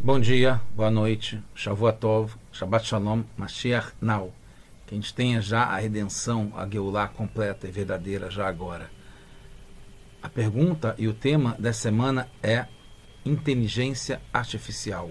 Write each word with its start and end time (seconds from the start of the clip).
Bom 0.00 0.20
dia, 0.20 0.60
boa 0.76 0.92
noite, 0.92 1.42
Shavuot 1.56 1.98
Shabbat 2.52 2.86
Shalom, 2.86 3.24
Mashiach 3.36 3.94
Now. 4.00 4.32
Que 4.86 4.94
a 4.94 4.96
gente 4.96 5.12
tenha 5.12 5.42
já 5.42 5.64
a 5.64 5.76
redenção, 5.76 6.52
a 6.54 6.68
Geulah 6.68 7.08
completa 7.08 7.66
e 7.66 7.72
verdadeira 7.72 8.30
já 8.30 8.46
agora. 8.46 8.92
A 10.22 10.28
pergunta 10.28 10.94
e 10.98 11.08
o 11.08 11.12
tema 11.12 11.56
dessa 11.58 11.80
semana 11.80 12.28
é 12.40 12.66
inteligência 13.26 14.22
artificial. 14.32 15.10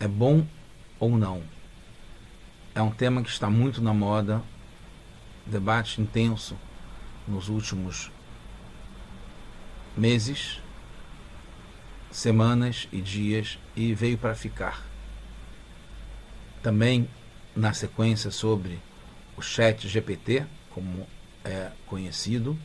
É 0.00 0.08
bom 0.08 0.44
ou 0.98 1.16
não? 1.16 1.44
É 2.74 2.82
um 2.82 2.90
tema 2.90 3.22
que 3.22 3.30
está 3.30 3.48
muito 3.48 3.80
na 3.80 3.94
moda, 3.94 4.42
debate 5.46 6.00
intenso 6.00 6.58
nos 7.28 7.48
últimos 7.48 8.10
meses 9.96 10.61
semanas 12.12 12.86
e 12.92 13.00
dias 13.00 13.58
e 13.74 13.94
veio 13.94 14.18
para 14.18 14.34
ficar. 14.34 14.86
Também 16.62 17.08
na 17.56 17.72
sequência 17.72 18.30
sobre 18.30 18.78
o 19.36 19.42
Chat 19.42 19.88
GPT, 19.88 20.46
como 20.70 21.06
é 21.44 21.72
conhecido, 21.86 22.56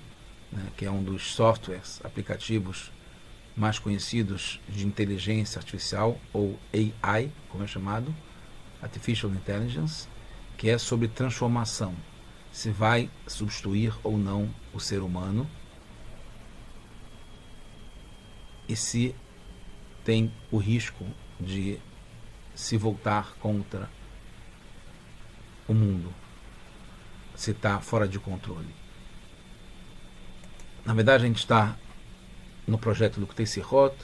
né, 0.51 0.67
que 0.75 0.85
é 0.85 0.91
um 0.91 1.01
dos 1.01 1.31
softwares, 1.31 1.99
aplicativos 2.03 2.91
mais 3.55 3.79
conhecidos 3.79 4.59
de 4.69 4.85
inteligência 4.85 5.57
artificial, 5.57 6.19
ou 6.31 6.59
AI, 7.01 7.31
como 7.49 7.63
é 7.63 7.67
chamado, 7.67 8.13
Artificial 8.81 9.31
Intelligence, 9.31 10.07
que 10.57 10.69
é 10.69 10.77
sobre 10.77 11.07
transformação, 11.07 11.95
se 12.51 12.69
vai 12.69 13.09
substituir 13.25 13.93
ou 14.03 14.17
não 14.17 14.53
o 14.73 14.79
ser 14.79 14.99
humano 14.99 15.49
e 18.69 18.75
se 18.75 19.15
tem 20.07 20.31
o 20.49 20.57
risco 20.57 21.05
de 21.37 21.77
se 22.55 22.77
voltar 22.77 23.35
contra 23.41 23.89
o 25.67 25.73
mundo, 25.73 26.13
se 27.35 27.51
está 27.51 27.81
fora 27.81 28.07
de 28.07 28.17
controle. 28.17 28.73
Na 30.85 30.93
verdade, 30.93 31.25
a 31.25 31.27
gente 31.27 31.39
está 31.39 31.77
no 32.65 32.77
projeto 32.77 33.19
do 33.19 33.27
Ktesirot, 33.27 33.97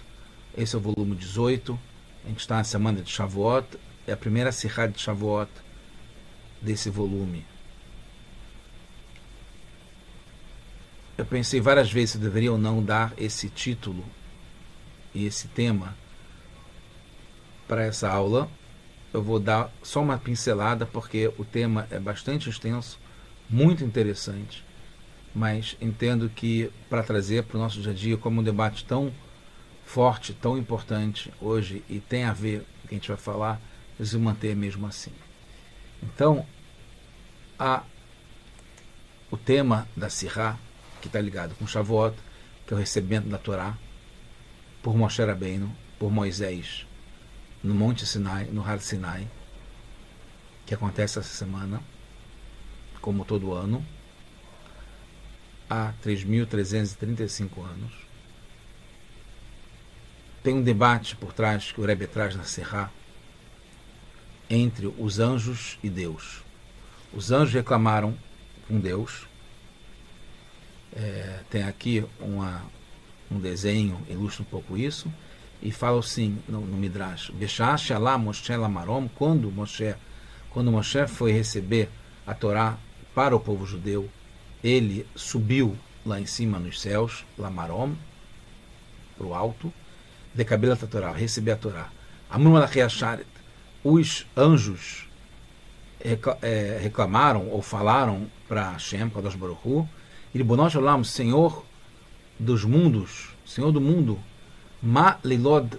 esse 0.57 0.75
é 0.75 0.77
o 0.77 0.81
volume 0.81 1.15
18, 1.15 1.79
a 2.25 2.27
gente 2.27 2.41
está 2.41 2.57
na 2.57 2.65
semana 2.65 3.01
de 3.01 3.09
Shavuot, 3.09 3.79
é 4.05 4.11
a 4.11 4.17
primeira 4.17 4.51
Sirá 4.51 4.87
de 4.87 4.99
Shavuot 4.99 5.49
desse 6.61 6.89
volume. 6.89 7.45
Eu 11.17 11.25
pensei 11.25 11.61
várias 11.61 11.89
vezes 11.89 12.09
se 12.09 12.17
deveria 12.17 12.51
ou 12.51 12.57
não 12.57 12.83
dar 12.83 13.13
esse 13.17 13.47
título 13.47 14.03
esse 15.15 15.47
tema 15.47 15.95
para 17.67 17.83
essa 17.83 18.09
aula. 18.09 18.49
Eu 19.13 19.21
vou 19.21 19.39
dar 19.39 19.71
só 19.83 20.01
uma 20.01 20.17
pincelada 20.17 20.85
porque 20.85 21.31
o 21.37 21.45
tema 21.45 21.87
é 21.91 21.99
bastante 21.99 22.49
extenso, 22.49 22.99
muito 23.49 23.83
interessante, 23.83 24.65
mas 25.35 25.77
entendo 25.79 26.29
que 26.29 26.71
para 26.89 27.03
trazer 27.03 27.43
para 27.43 27.57
o 27.57 27.59
nosso 27.59 27.79
dia 27.79 27.91
a 27.91 27.95
dia 27.95 28.17
como 28.17 28.41
um 28.41 28.43
debate 28.43 28.85
tão 28.85 29.13
forte, 29.85 30.33
tão 30.33 30.57
importante 30.57 31.31
hoje 31.39 31.83
e 31.87 31.99
tem 31.99 32.23
a 32.23 32.33
ver 32.33 32.59
com 32.61 32.85
o 32.85 32.87
que 32.87 32.95
a 32.95 32.97
gente 32.97 33.07
vai 33.07 33.17
falar, 33.17 33.61
se 34.03 34.17
manter 34.17 34.55
mesmo 34.55 34.87
assim. 34.87 35.11
Então, 36.01 36.45
a, 37.57 37.83
o 39.29 39.37
tema 39.37 39.87
da 39.95 40.09
Sirá, 40.09 40.57
que 41.01 41.07
está 41.07 41.21
ligado 41.21 41.55
com 41.55 41.67
Shavuot, 41.67 42.15
que 42.65 42.73
é 42.73 42.75
o 42.75 42.79
recebimento 42.79 43.29
da 43.29 43.37
Torá, 43.37 43.77
por 44.83 44.95
Moshe 44.95 45.23
Rabbeinu, 45.23 45.73
por 45.97 46.11
Moisés, 46.11 46.85
no 47.63 47.73
Monte 47.73 48.05
Sinai, 48.05 48.49
no 48.51 48.61
Har 48.61 48.81
Sinai, 48.81 49.25
que 50.65 50.73
acontece 50.73 51.17
essa 51.17 51.33
semana, 51.33 51.81
como 53.01 53.23
todo 53.23 53.53
ano, 53.53 53.83
há 55.69 55.93
3.335 56.03 57.63
anos. 57.63 57.93
Tem 60.43 60.53
um 60.53 60.61
debate 60.61 61.15
por 61.15 61.31
trás 61.31 61.71
que 61.71 61.79
o 61.79 61.85
Rebbe 61.85 62.05
traz 62.05 62.35
na 62.35 62.43
Serra 62.43 62.91
entre 64.49 64.87
os 64.87 65.19
anjos 65.19 65.79
e 65.81 65.89
Deus. 65.89 66.43
Os 67.13 67.31
anjos 67.31 67.53
reclamaram 67.53 68.17
com 68.67 68.77
Deus. 68.77 69.25
É, 70.91 71.39
tem 71.49 71.63
aqui 71.63 72.05
uma, 72.19 72.61
um 73.31 73.39
desenho 73.39 73.99
ilustra 74.09 74.43
um 74.43 74.45
pouco 74.45 74.77
isso 74.77 75.11
e 75.61 75.71
fala 75.71 75.99
assim 75.99 76.37
no, 76.47 76.61
no 76.61 76.77
Midrash: 76.77 77.31
Beshash 77.31 77.89
Moshe 78.19 78.55
Lamarom, 78.55 79.07
quando 79.07 79.49
Moshe, 79.51 79.95
quando 80.49 80.71
Moshe 80.71 81.07
foi 81.07 81.31
receber 81.31 81.89
a 82.27 82.33
Torá 82.33 82.77
para 83.15 83.35
o 83.35 83.39
povo 83.39 83.65
judeu, 83.65 84.09
ele 84.63 85.07
subiu 85.15 85.77
lá 86.05 86.19
em 86.19 86.25
cima 86.25 86.59
nos 86.59 86.81
céus, 86.81 87.25
Lamarom, 87.37 87.93
para 89.17 89.27
o 89.27 89.33
alto, 89.33 89.73
de 90.33 90.43
cabelo 90.43 90.75
da 90.75 90.87
Torá, 90.87 91.11
receber 91.11 91.51
a 91.51 91.57
Torá. 91.57 91.89
Amrum 92.29 92.55
os 93.83 94.25
anjos 94.35 95.07
é, 96.41 96.79
reclamaram 96.81 97.49
ou 97.49 97.61
falaram 97.61 98.27
para 98.47 98.71
Hashem, 98.71 99.09
Kadosh 99.09 99.35
Baruch 99.35 99.59
Hu, 99.65 99.87
Iribonosh 100.33 100.75
Olam, 100.75 101.03
Senhor 101.03 101.65
dos 102.43 102.63
mundos, 102.63 103.29
Senhor 103.45 103.71
do 103.71 103.81
mundo, 103.81 104.19
Ma 104.81 105.17
Lilod 105.23 105.77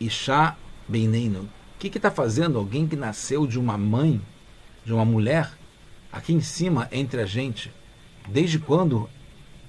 Isha 0.00 0.56
Beineino. 0.88 1.48
O 1.74 1.78
que 1.78 1.88
está 1.88 2.10
fazendo 2.10 2.58
alguém 2.58 2.86
que 2.86 2.96
nasceu 2.96 3.46
de 3.46 3.58
uma 3.58 3.76
mãe, 3.76 4.20
de 4.84 4.92
uma 4.92 5.04
mulher, 5.04 5.52
aqui 6.12 6.32
em 6.32 6.40
cima 6.40 6.88
entre 6.90 7.20
a 7.20 7.26
gente? 7.26 7.72
Desde 8.28 8.58
quando 8.58 9.08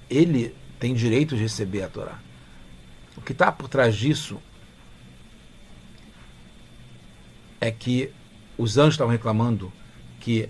ele 0.08 0.54
tem 0.78 0.94
direito 0.94 1.36
de 1.36 1.42
receber 1.42 1.82
a 1.82 1.88
Torá? 1.88 2.18
O 3.16 3.20
que 3.20 3.32
está 3.32 3.52
por 3.52 3.68
trás 3.68 3.94
disso 3.96 4.40
é 7.60 7.70
que 7.70 8.10
os 8.56 8.78
anjos 8.78 8.94
estavam 8.94 9.12
reclamando 9.12 9.72
que 10.20 10.48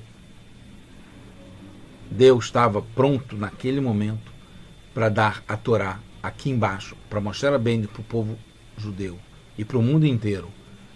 Deus 2.10 2.46
estava 2.46 2.82
pronto 2.82 3.36
naquele 3.36 3.80
momento 3.80 4.29
para 4.94 5.08
dar 5.08 5.42
a 5.46 5.56
Torá 5.56 5.98
aqui 6.22 6.50
embaixo, 6.50 6.96
para 7.08 7.20
mostrar 7.20 7.58
bem 7.58 7.82
para 7.82 8.00
o 8.00 8.04
povo 8.04 8.38
judeu 8.76 9.18
e 9.56 9.64
para 9.64 9.78
o 9.78 9.82
mundo 9.82 10.06
inteiro, 10.06 10.48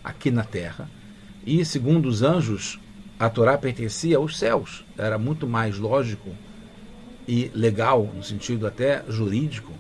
aqui 0.03 0.31
na 0.31 0.45
terra. 0.45 0.89
E, 1.47 1.65
segundo 1.65 2.07
os 2.09 2.23
anjos, 2.23 2.79
a 3.19 3.29
Torá 3.29 3.57
pertencia 3.57 4.17
aos 4.17 4.39
céus. 4.39 4.85
Era 4.97 5.19
muito 5.19 5.47
mais 5.47 5.79
lógico 5.79 6.35
e 7.27 7.51
legal, 7.55 8.11
no 8.15 8.23
sentido 8.23 8.67
até 8.67 9.03
jurídico, 9.09 9.73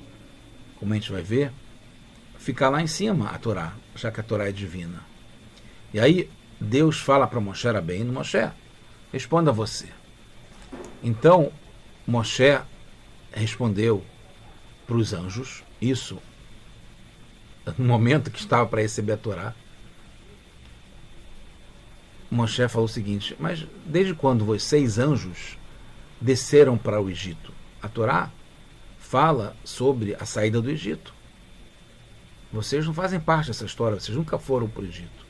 como 0.79 0.93
a 0.93 0.97
gente 0.97 1.13
vai 1.13 1.23
ver, 1.23 1.53
ficar 2.39 2.69
lá 2.69 2.83
em 2.83 2.87
cima 2.87 3.31
a 3.31 3.39
Torá, 3.39 3.75
já 3.97 4.11
que 4.11 4.21
a 4.21 4.23
Torá 4.23 4.49
é 4.49 4.53
divina. 4.53 5.01
E 5.93 6.01
aí 6.01 6.29
Deus 6.61 7.01
fala 7.01 7.27
para 7.27 7.41
Moshe 7.41 7.69
bem, 7.81 8.05
Moshe, 8.05 8.51
responda 9.13 9.53
você. 9.53 9.89
Então 11.03 11.53
Moshe 12.07 12.59
respondeu 13.35 14.05
para 14.87 14.97
os 14.97 15.13
anjos, 15.13 15.63
isso 15.81 16.21
no 17.79 17.85
momento 17.85 18.31
que 18.31 18.39
estava 18.39 18.67
para 18.67 18.83
receber 18.83 19.13
a 19.13 19.17
Torá, 19.17 19.55
Moshe 22.31 22.69
falou 22.69 22.87
o 22.87 22.89
seguinte: 22.89 23.37
Mas 23.39 23.67
desde 23.87 24.15
quando 24.15 24.45
vocês, 24.45 24.99
anjos, 24.99 25.57
desceram 26.21 26.77
para 26.77 27.01
o 27.01 27.09
Egito? 27.09 27.53
A 27.81 27.89
Torá 27.89 28.31
fala 28.99 29.57
sobre 29.65 30.15
a 30.19 30.25
saída 30.25 30.61
do 30.61 30.71
Egito. 30.71 31.15
Vocês 32.53 32.87
não 32.87 32.95
fazem 32.95 33.21
parte 33.21 33.49
dessa 33.49 33.65
história, 33.65 33.99
vocês 33.99 34.17
nunca 34.17 34.39
foram 34.39 34.69
para 34.69 34.83
o 34.83 34.87
Egito. 34.87 35.25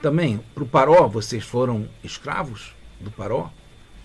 Também, 0.00 0.38
para 0.54 0.64
o 0.64 0.66
Paró, 0.66 1.06
vocês 1.06 1.44
foram 1.44 1.88
escravos 2.02 2.74
do 3.00 3.10
Paró? 3.10 3.50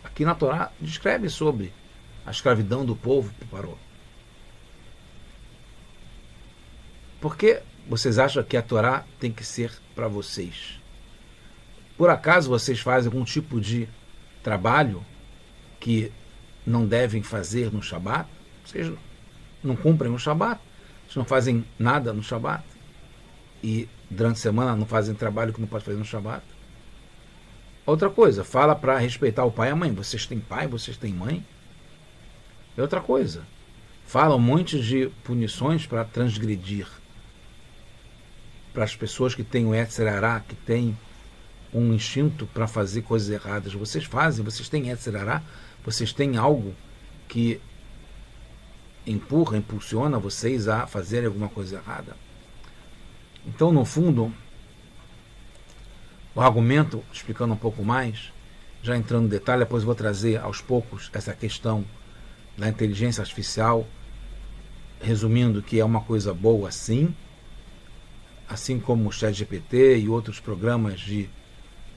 Aqui 0.04 0.24
na 0.24 0.36
Torá 0.36 0.72
descreve 0.80 1.30
sobre 1.30 1.74
a 2.28 2.32
escravidão 2.32 2.86
do 2.86 2.94
povo 2.94 3.34
Paró. 3.50 3.76
Por 7.22 7.38
que 7.38 7.62
vocês 7.88 8.20
acham 8.20 8.44
que 8.44 8.58
a 8.58 8.62
Torá 8.62 9.06
tem 9.18 9.32
que 9.32 9.46
ser 9.46 9.72
para 9.96 10.10
vocês? 10.10 10.78
Por 11.98 12.10
acaso 12.10 12.50
vocês 12.50 12.82
fazem 12.82 13.10
algum 13.10 13.24
tipo 13.24 13.62
de 13.62 13.88
trabalho 14.44 15.06
que 15.80 16.12
não 16.66 16.86
devem 16.86 17.24
fazer 17.24 17.72
no 17.72 17.82
Shabat? 17.82 18.30
Vocês 18.66 18.92
não 19.64 19.78
cumprem 19.78 20.12
o 20.12 20.20
Shabat? 20.20 20.60
Vocês 21.06 21.16
não 21.16 21.26
fazem 21.26 21.66
nada 21.80 22.12
no 22.12 22.22
Shabat? 22.22 22.62
E 23.64 23.88
durante 24.10 24.36
a 24.36 24.42
semana 24.42 24.76
não 24.76 24.86
fazem 24.86 25.16
trabalho 25.16 25.54
que 25.54 25.62
não 25.62 25.68
pode 25.68 25.86
fazer 25.86 25.98
no 25.98 26.06
Shabat? 26.06 26.44
Outra 27.86 28.10
coisa, 28.10 28.44
fala 28.44 28.76
para 28.76 28.98
respeitar 28.98 29.46
o 29.46 29.52
pai 29.52 29.70
e 29.70 29.72
a 29.72 29.76
mãe. 29.78 29.94
Vocês 29.94 30.26
têm 30.26 30.42
pai, 30.42 30.68
vocês 30.68 30.98
têm 30.98 31.14
mãe? 31.14 31.44
É 32.78 32.82
outra 32.82 33.02
coisa. 33.02 33.42
Fala 34.06 34.36
um 34.36 34.40
monte 34.40 34.80
de 34.80 35.10
punições 35.24 35.86
para 35.86 36.06
transgredir 36.06 36.88
para 38.72 38.84
as 38.84 38.96
pessoas 38.96 39.34
que 39.34 39.44
têm 39.44 39.66
o 39.66 39.74
Etzerará, 39.74 40.40
que 40.40 40.56
têm 40.56 40.96
um 41.74 41.92
instinto 41.92 42.46
para 42.46 42.68
fazer 42.68 43.02
coisas 43.02 43.28
erradas. 43.28 43.74
Vocês 43.74 44.06
fazem, 44.06 44.46
vocês 44.46 44.70
têm 44.70 44.92
Etzerará, 44.92 45.42
vocês 45.84 46.14
têm 46.14 46.38
algo 46.38 46.76
que 47.28 47.60
empurra, 49.06 49.58
impulsiona 49.58 50.20
vocês 50.20 50.68
a 50.68 50.86
fazerem 50.86 51.26
alguma 51.26 51.50
coisa 51.50 51.78
errada. 51.78 52.16
Então, 53.48 53.72
no 53.72 53.84
fundo, 53.84 54.32
o 56.36 56.42
argumento, 56.42 57.04
explicando 57.12 57.56
um 57.56 57.58
pouco 57.58 57.84
mais, 57.84 58.32
já 58.84 58.96
entrando 58.96 59.26
em 59.26 59.30
detalhe, 59.30 59.62
depois 59.62 59.84
vou 59.84 59.96
trazer 59.96 60.38
aos 60.38 60.62
poucos 60.62 61.10
essa 61.12 61.34
questão 61.34 61.84
da 62.58 62.68
inteligência 62.68 63.22
artificial, 63.22 63.88
resumindo 65.00 65.62
que 65.62 65.80
é 65.80 65.86
uma 65.86 66.02
coisa 66.02 66.34
boa 66.34 66.72
sim, 66.72 67.14
assim 68.50 68.80
como 68.80 69.08
o 69.08 69.12
ChatGPT 69.12 70.00
e 70.00 70.10
outros 70.10 70.40
programas 70.40 71.00
de, 71.00 71.30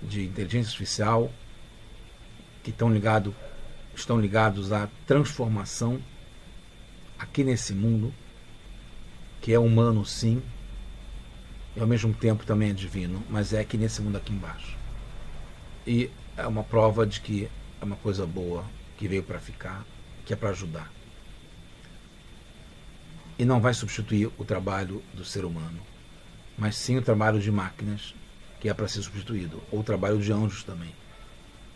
de 0.02 0.24
inteligência 0.24 0.68
artificial 0.68 1.32
que 2.62 2.70
estão, 2.70 2.92
ligado, 2.92 3.34
estão 3.94 4.20
ligados 4.20 4.70
à 4.70 4.88
transformação 5.06 5.98
aqui 7.18 7.42
nesse 7.42 7.72
mundo, 7.72 8.12
que 9.40 9.54
é 9.54 9.58
humano 9.58 10.04
sim, 10.04 10.42
e 11.74 11.80
ao 11.80 11.86
mesmo 11.86 12.12
tempo 12.12 12.44
também 12.44 12.70
é 12.70 12.72
divino, 12.74 13.22
mas 13.30 13.52
é 13.54 13.60
aqui 13.60 13.78
nesse 13.78 14.02
mundo 14.02 14.16
aqui 14.16 14.32
embaixo. 14.32 14.76
E 15.86 16.10
é 16.36 16.46
uma 16.46 16.64
prova 16.64 17.06
de 17.06 17.20
que 17.20 17.48
é 17.80 17.84
uma 17.84 17.96
coisa 17.96 18.26
boa 18.26 18.64
que 18.98 19.08
veio 19.08 19.22
para 19.22 19.38
ficar, 19.38 19.84
que 20.30 20.34
é 20.34 20.36
para 20.36 20.50
ajudar. 20.50 20.88
E 23.36 23.44
não 23.44 23.60
vai 23.60 23.74
substituir 23.74 24.30
o 24.38 24.44
trabalho 24.44 25.02
do 25.12 25.24
ser 25.24 25.44
humano, 25.44 25.80
mas 26.56 26.76
sim 26.76 26.96
o 26.96 27.02
trabalho 27.02 27.40
de 27.40 27.50
máquinas, 27.50 28.14
que 28.60 28.68
é 28.68 28.74
para 28.74 28.86
ser 28.86 29.02
substituído, 29.02 29.60
ou 29.72 29.80
o 29.80 29.82
trabalho 29.82 30.20
de 30.20 30.32
anjos 30.32 30.62
também, 30.62 30.94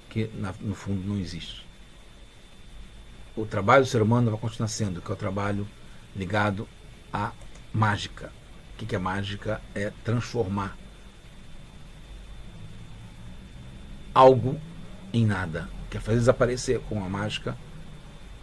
que 0.09 0.31
no 0.61 0.77
fundo 0.77 1.05
não 1.05 1.19
existe. 1.19 1.67
O 3.35 3.45
trabalho 3.45 3.83
do 3.83 3.91
ser 3.91 4.01
humano 4.01 4.31
vai 4.31 4.39
continuar 4.39 4.69
sendo, 4.69 5.03
que 5.03 5.11
é 5.11 5.15
o 5.15 5.17
trabalho 5.17 5.67
ligado 6.15 6.69
à 7.13 7.33
mágica, 7.73 8.33
o 8.75 8.87
que 8.87 8.95
é 8.95 9.01
mágica? 9.01 9.61
É 9.75 9.93
transformar 10.05 10.79
algo 14.15 14.61
em 15.13 15.27
nada. 15.27 15.69
Quer 15.91 16.01
fazer 16.01 16.19
desaparecer 16.19 16.79
com 16.83 17.05
a 17.05 17.09
mágica, 17.09 17.59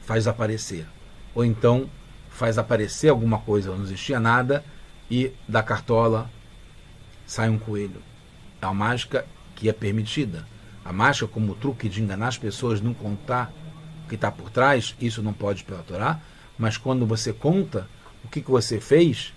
faz 0.01 0.27
aparecer. 0.27 0.85
Ou 1.33 1.45
então 1.45 1.89
faz 2.29 2.57
aparecer 2.57 3.09
alguma 3.09 3.39
coisa, 3.39 3.75
não 3.75 3.83
existia 3.83 4.19
nada, 4.19 4.63
e 5.09 5.31
da 5.47 5.61
cartola 5.61 6.29
sai 7.25 7.49
um 7.49 7.59
coelho. 7.59 8.01
É 8.61 8.65
uma 8.65 8.73
mágica 8.73 9.25
que 9.55 9.69
é 9.69 9.73
permitida. 9.73 10.45
A 10.83 10.91
mágica, 10.91 11.27
como 11.27 11.55
truque 11.55 11.87
de 11.87 12.01
enganar 12.01 12.29
as 12.29 12.37
pessoas, 12.37 12.81
não 12.81 12.93
contar 12.93 13.51
o 14.05 14.09
que 14.09 14.15
está 14.15 14.31
por 14.31 14.49
trás, 14.49 14.95
isso 14.99 15.21
não 15.21 15.33
pode 15.33 15.63
pela 15.63 15.83
Torá, 15.83 16.19
mas 16.57 16.77
quando 16.77 17.05
você 17.05 17.31
conta 17.31 17.87
o 18.23 18.27
que, 18.27 18.41
que 18.41 18.51
você 18.51 18.79
fez, 18.79 19.33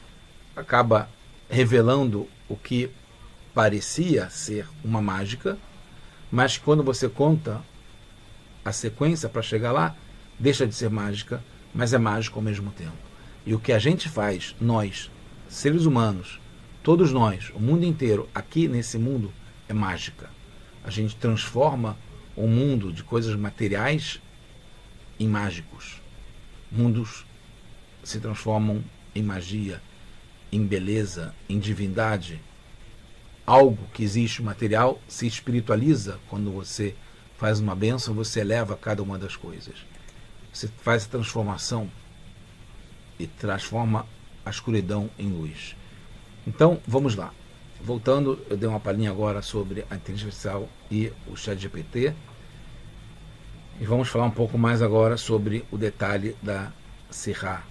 acaba 0.56 1.08
revelando 1.49 2.28
o 2.49 2.56
que 2.56 2.90
parecia 3.55 4.28
ser 4.31 4.67
uma 4.84 5.00
mágica, 5.00 5.58
mas 6.31 6.58
quando 6.58 6.82
você 6.82 7.08
conta 7.08 7.62
a 8.64 8.72
sequência 8.72 9.28
para 9.28 9.43
chegar 9.43 9.72
lá, 9.72 9.94
deixa 10.38 10.66
de 10.66 10.75
ser 10.75 10.90
mágica, 10.90 11.42
mas 11.75 11.92
é 11.92 11.98
mágico 11.98 12.38
ao 12.38 12.44
mesmo 12.44 12.70
tempo. 12.70 12.92
E 13.46 13.54
o 13.54 13.58
que 13.58 13.72
a 13.72 13.78
gente 13.78 14.08
faz, 14.08 14.54
nós, 14.60 15.10
seres 15.48 15.84
humanos, 15.84 16.40
todos 16.82 17.12
nós, 17.12 17.50
o 17.54 17.60
mundo 17.60 17.84
inteiro, 17.84 18.28
aqui 18.34 18.69
nesse 18.69 18.98
mundo, 18.98 19.32
é 19.69 19.75
mágica. 19.75 20.31
A 20.82 20.90
gente 20.90 21.16
transforma 21.16 21.96
o 22.36 22.46
mundo 22.46 22.92
de 22.92 23.02
coisas 23.02 23.34
materiais 23.36 24.20
em 25.19 25.28
mágicos. 25.28 26.00
Mundos 26.70 27.25
se 28.02 28.20
transformam 28.20 28.82
em 29.14 29.22
magia, 29.22 29.81
em 30.50 30.64
beleza, 30.64 31.34
em 31.48 31.58
divindade. 31.58 32.40
Algo 33.46 33.86
que 33.92 34.02
existe 34.02 34.42
material 34.42 35.00
se 35.06 35.26
espiritualiza 35.26 36.19
quando 36.28 36.50
você 36.50 36.94
faz 37.36 37.60
uma 37.60 37.75
benção, 37.75 38.14
você 38.14 38.40
eleva 38.40 38.76
cada 38.76 39.02
uma 39.02 39.19
das 39.19 39.36
coisas. 39.36 39.75
Você 40.54 40.68
faz 40.68 41.04
a 41.04 41.08
transformação 41.08 41.90
e 43.18 43.26
transforma 43.26 44.06
a 44.46 44.50
escuridão 44.50 45.10
em 45.18 45.28
luz. 45.28 45.74
Então, 46.46 46.80
vamos 46.86 47.16
lá. 47.16 47.34
Voltando, 47.82 48.38
eu 48.48 48.56
dei 48.56 48.68
uma 48.68 48.78
palhinha 48.78 49.10
agora 49.10 49.42
sobre 49.42 49.84
a 49.90 49.96
inteligência 49.96 50.52
artificial 50.52 50.68
e 50.88 51.12
o 51.26 51.36
chat 51.36 51.58
GPT. 51.58 52.14
E 53.80 53.84
vamos 53.84 54.08
falar 54.08 54.26
um 54.26 54.30
pouco 54.30 54.56
mais 54.56 54.80
agora 54.80 55.16
sobre 55.16 55.64
o 55.72 55.76
detalhe 55.76 56.36
da 56.40 56.70
Serra, 57.10 57.64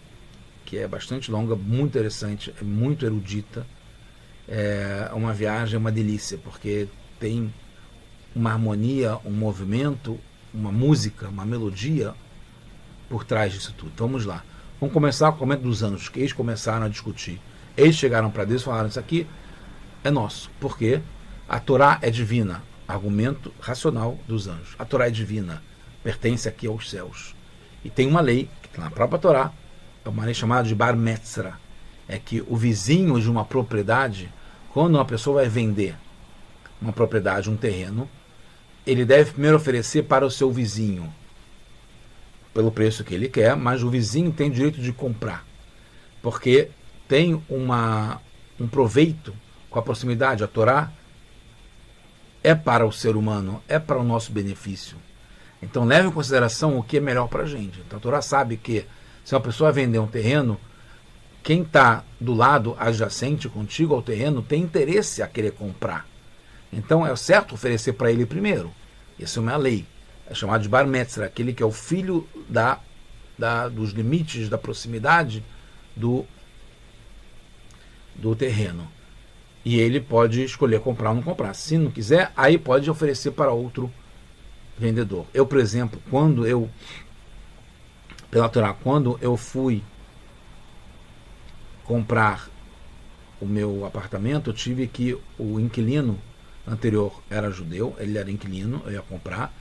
que 0.65 0.77
é 0.77 0.85
bastante 0.85 1.31
longa, 1.31 1.55
muito 1.55 1.91
interessante, 1.91 2.53
é 2.59 2.63
muito 2.65 3.05
erudita. 3.05 3.65
É 4.45 5.09
uma 5.13 5.33
viagem, 5.33 5.75
é 5.75 5.77
uma 5.77 5.91
delícia, 5.91 6.37
porque 6.37 6.89
tem 7.17 7.53
uma 8.35 8.51
harmonia, 8.51 9.17
um 9.23 9.31
movimento, 9.31 10.19
uma 10.53 10.71
música, 10.71 11.29
uma 11.29 11.45
melodia 11.45 12.13
por 13.13 13.23
trás 13.23 13.53
disso 13.53 13.71
tudo. 13.77 13.91
Então 13.93 14.07
vamos 14.07 14.25
lá. 14.25 14.43
Vamos 14.79 14.91
começar 14.91 15.31
com 15.33 15.37
o 15.37 15.39
momento 15.41 15.61
dos 15.61 15.83
anjos, 15.83 16.09
que 16.09 16.19
eles 16.19 16.33
começaram 16.33 16.87
a 16.87 16.89
discutir. 16.89 17.39
Eles 17.77 17.95
chegaram 17.95 18.31
para 18.31 18.43
Deus 18.43 18.63
e 18.63 18.65
falaram: 18.65 18.87
Isso 18.87 18.99
aqui 18.99 19.27
é 20.03 20.09
nosso, 20.09 20.49
porque 20.59 20.99
a 21.47 21.59
Torá 21.59 21.99
é 22.01 22.09
divina. 22.09 22.63
Argumento 22.87 23.53
racional 23.61 24.17
dos 24.27 24.47
anjos. 24.47 24.75
A 24.79 24.83
Torá 24.83 25.07
é 25.07 25.11
divina, 25.11 25.61
pertence 26.03 26.49
aqui 26.49 26.65
aos 26.65 26.89
céus. 26.89 27.35
E 27.85 27.89
tem 27.91 28.07
uma 28.07 28.19
lei, 28.19 28.49
que 28.63 28.67
está 28.67 28.81
na 28.81 28.89
própria 28.89 29.19
Torá, 29.19 29.51
é 30.03 30.09
uma 30.09 30.25
lei 30.25 30.33
chamada 30.33 30.67
de 30.67 30.73
bar 30.73 30.97
metzra, 30.97 31.53
é 32.07 32.17
que 32.17 32.43
o 32.47 32.57
vizinho 32.57 33.21
de 33.21 33.29
uma 33.29 33.45
propriedade, 33.45 34.27
quando 34.73 34.95
uma 34.95 35.05
pessoa 35.05 35.41
vai 35.41 35.49
vender 35.49 35.95
uma 36.81 36.91
propriedade, 36.91 37.47
um 37.47 37.55
terreno, 37.55 38.09
ele 38.87 39.05
deve 39.05 39.33
primeiro 39.33 39.57
oferecer 39.57 40.01
para 40.01 40.25
o 40.25 40.31
seu 40.31 40.51
vizinho 40.51 41.13
pelo 42.53 42.71
preço 42.71 43.03
que 43.03 43.13
ele 43.13 43.27
quer, 43.27 43.55
mas 43.55 43.83
o 43.83 43.89
vizinho 43.89 44.31
tem 44.31 44.51
direito 44.51 44.79
de 44.79 44.93
comprar, 44.93 45.45
porque 46.21 46.69
tem 47.07 47.41
uma, 47.49 48.21
um 48.59 48.67
proveito 48.67 49.33
com 49.69 49.79
a 49.79 49.81
proximidade. 49.81 50.43
A 50.43 50.47
Torá 50.47 50.91
é 52.43 52.53
para 52.53 52.85
o 52.85 52.91
ser 52.91 53.15
humano, 53.15 53.61
é 53.67 53.79
para 53.79 53.97
o 53.97 54.03
nosso 54.03 54.31
benefício. 54.31 54.97
Então 55.61 55.85
leve 55.85 56.09
em 56.09 56.11
consideração 56.11 56.77
o 56.77 56.83
que 56.83 56.97
é 56.97 56.99
melhor 56.99 57.27
para 57.27 57.43
a 57.43 57.47
gente. 57.47 57.79
Então 57.85 57.97
a 57.97 58.01
Torá 58.01 58.21
sabe 58.21 58.57
que 58.57 58.85
se 59.23 59.33
uma 59.33 59.41
pessoa 59.41 59.71
vender 59.71 59.99
um 59.99 60.07
terreno, 60.07 60.59
quem 61.41 61.61
está 61.61 62.03
do 62.19 62.33
lado 62.33 62.75
adjacente 62.77 63.47
contigo 63.47 63.95
ao 63.95 64.01
terreno 64.01 64.41
tem 64.41 64.61
interesse 64.61 65.21
a 65.21 65.27
querer 65.27 65.51
comprar. 65.51 66.05
Então 66.71 67.05
é 67.05 67.15
certo 67.15 67.55
oferecer 67.55 67.93
para 67.93 68.11
ele 68.11 68.25
primeiro. 68.25 68.73
Isso 69.17 69.39
é 69.39 69.41
uma 69.41 69.57
lei. 69.57 69.85
É 70.27 70.33
chamado 70.33 70.61
de 70.61 70.69
bar 70.69 70.87
metzra, 70.87 71.25
aquele 71.25 71.53
que 71.53 71.61
é 71.61 71.65
o 71.65 71.71
filho 71.71 72.27
da, 72.47 72.79
da, 73.37 73.67
dos 73.67 73.91
limites 73.91 74.49
da 74.49 74.57
proximidade 74.57 75.43
do, 75.95 76.25
do 78.15 78.35
terreno. 78.35 78.87
E 79.65 79.79
ele 79.79 79.99
pode 79.99 80.43
escolher 80.43 80.79
comprar 80.81 81.09
ou 81.09 81.15
não 81.15 81.23
comprar. 81.23 81.53
Se 81.53 81.77
não 81.77 81.91
quiser, 81.91 82.31
aí 82.35 82.57
pode 82.57 82.89
oferecer 82.89 83.31
para 83.31 83.51
outro 83.51 83.91
vendedor. 84.77 85.25
Eu, 85.33 85.45
por 85.45 85.59
exemplo, 85.59 86.01
quando 86.09 86.45
eu 86.45 86.69
pela 88.33 88.49
Torá. 88.49 88.73
Quando 88.73 89.17
eu 89.21 89.37
fui 89.37 89.83
comprar 91.83 92.49
o 93.39 93.45
meu 93.45 93.85
apartamento, 93.85 94.49
eu 94.49 94.53
tive 94.53 94.87
que 94.87 95.15
o 95.37 95.59
inquilino 95.59 96.19
anterior 96.67 97.21
era 97.29 97.51
judeu, 97.51 97.95
ele 97.99 98.17
era 98.17 98.31
inquilino, 98.31 98.81
eu 98.85 98.93
ia 98.93 99.01
comprar. 99.03 99.53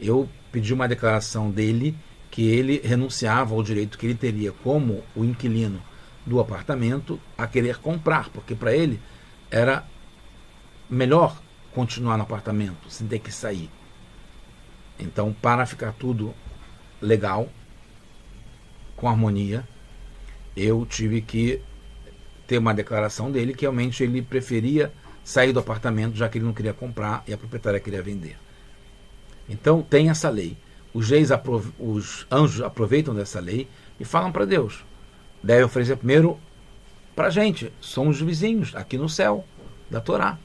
Eu 0.00 0.28
pedi 0.50 0.72
uma 0.72 0.88
declaração 0.88 1.50
dele 1.50 1.96
que 2.30 2.48
ele 2.48 2.80
renunciava 2.82 3.54
ao 3.54 3.62
direito 3.62 3.96
que 3.96 4.06
ele 4.06 4.14
teria 4.14 4.52
como 4.52 5.02
o 5.14 5.24
inquilino 5.24 5.80
do 6.26 6.40
apartamento 6.40 7.20
a 7.36 7.46
querer 7.46 7.78
comprar, 7.78 8.28
porque 8.30 8.54
para 8.54 8.74
ele 8.74 9.00
era 9.50 9.86
melhor 10.88 11.40
continuar 11.72 12.16
no 12.16 12.22
apartamento 12.22 12.90
sem 12.90 13.06
ter 13.06 13.18
que 13.18 13.30
sair. 13.30 13.70
Então, 14.98 15.32
para 15.32 15.66
ficar 15.66 15.92
tudo 15.92 16.34
legal, 17.00 17.48
com 18.96 19.08
harmonia, 19.08 19.66
eu 20.56 20.86
tive 20.86 21.20
que 21.20 21.60
ter 22.46 22.58
uma 22.58 22.74
declaração 22.74 23.30
dele 23.30 23.54
que 23.54 23.62
realmente 23.62 24.02
ele 24.02 24.22
preferia 24.22 24.92
sair 25.24 25.52
do 25.52 25.58
apartamento 25.58 26.16
já 26.16 26.28
que 26.28 26.38
ele 26.38 26.44
não 26.44 26.52
queria 26.52 26.72
comprar 26.72 27.24
e 27.26 27.32
a 27.32 27.38
proprietária 27.38 27.80
queria 27.80 28.02
vender. 28.02 28.36
Então 29.48 29.82
tem 29.82 30.10
essa 30.10 30.28
lei. 30.30 30.56
Os, 30.92 31.10
reis 31.10 31.30
os 31.78 32.26
anjos 32.30 32.62
aproveitam 32.62 33.14
dessa 33.14 33.40
lei 33.40 33.68
e 33.98 34.04
falam 34.04 34.30
para 34.30 34.44
Deus. 34.44 34.84
Deve 35.42 35.64
oferecer 35.64 35.96
primeiro 35.96 36.38
para 37.14 37.26
a 37.26 37.30
gente. 37.30 37.72
Somos 37.80 38.20
vizinhos 38.20 38.74
aqui 38.74 38.96
no 38.96 39.08
céu 39.08 39.44
da 39.90 40.00
Torá. 40.00 40.38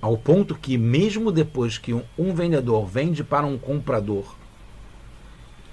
Ao 0.00 0.16
ponto 0.16 0.54
que, 0.54 0.78
mesmo 0.78 1.32
depois 1.32 1.78
que 1.78 1.92
um, 1.92 2.02
um 2.16 2.32
vendedor 2.32 2.86
vende 2.86 3.24
para 3.24 3.46
um 3.46 3.58
comprador 3.58 4.36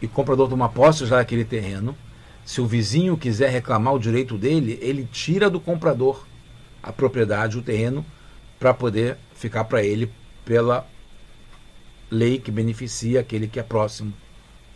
e 0.02 0.06
o 0.06 0.10
comprador 0.10 0.50
toma 0.50 0.68
posse 0.68 1.06
já 1.06 1.18
daquele 1.18 1.46
terreno, 1.46 1.96
se 2.44 2.60
o 2.60 2.66
vizinho 2.66 3.16
quiser 3.16 3.50
reclamar 3.50 3.94
o 3.94 4.00
direito 4.00 4.38
dele, 4.38 4.78
ele 4.82 5.08
tira 5.10 5.50
do 5.50 5.62
comprador 5.62 6.26
a 6.82 6.92
propriedade, 6.92 7.58
o 7.58 7.62
terreno, 7.62 8.06
para 8.60 8.74
poder 8.74 9.18
ficar 9.34 9.64
para 9.64 9.82
ele 9.82 10.12
pela 10.46 10.88
lei 12.10 12.40
que 12.40 12.52
beneficia 12.52 13.20
aquele 13.20 13.48
que 13.48 13.60
é 13.60 13.64
próximo 13.64 14.14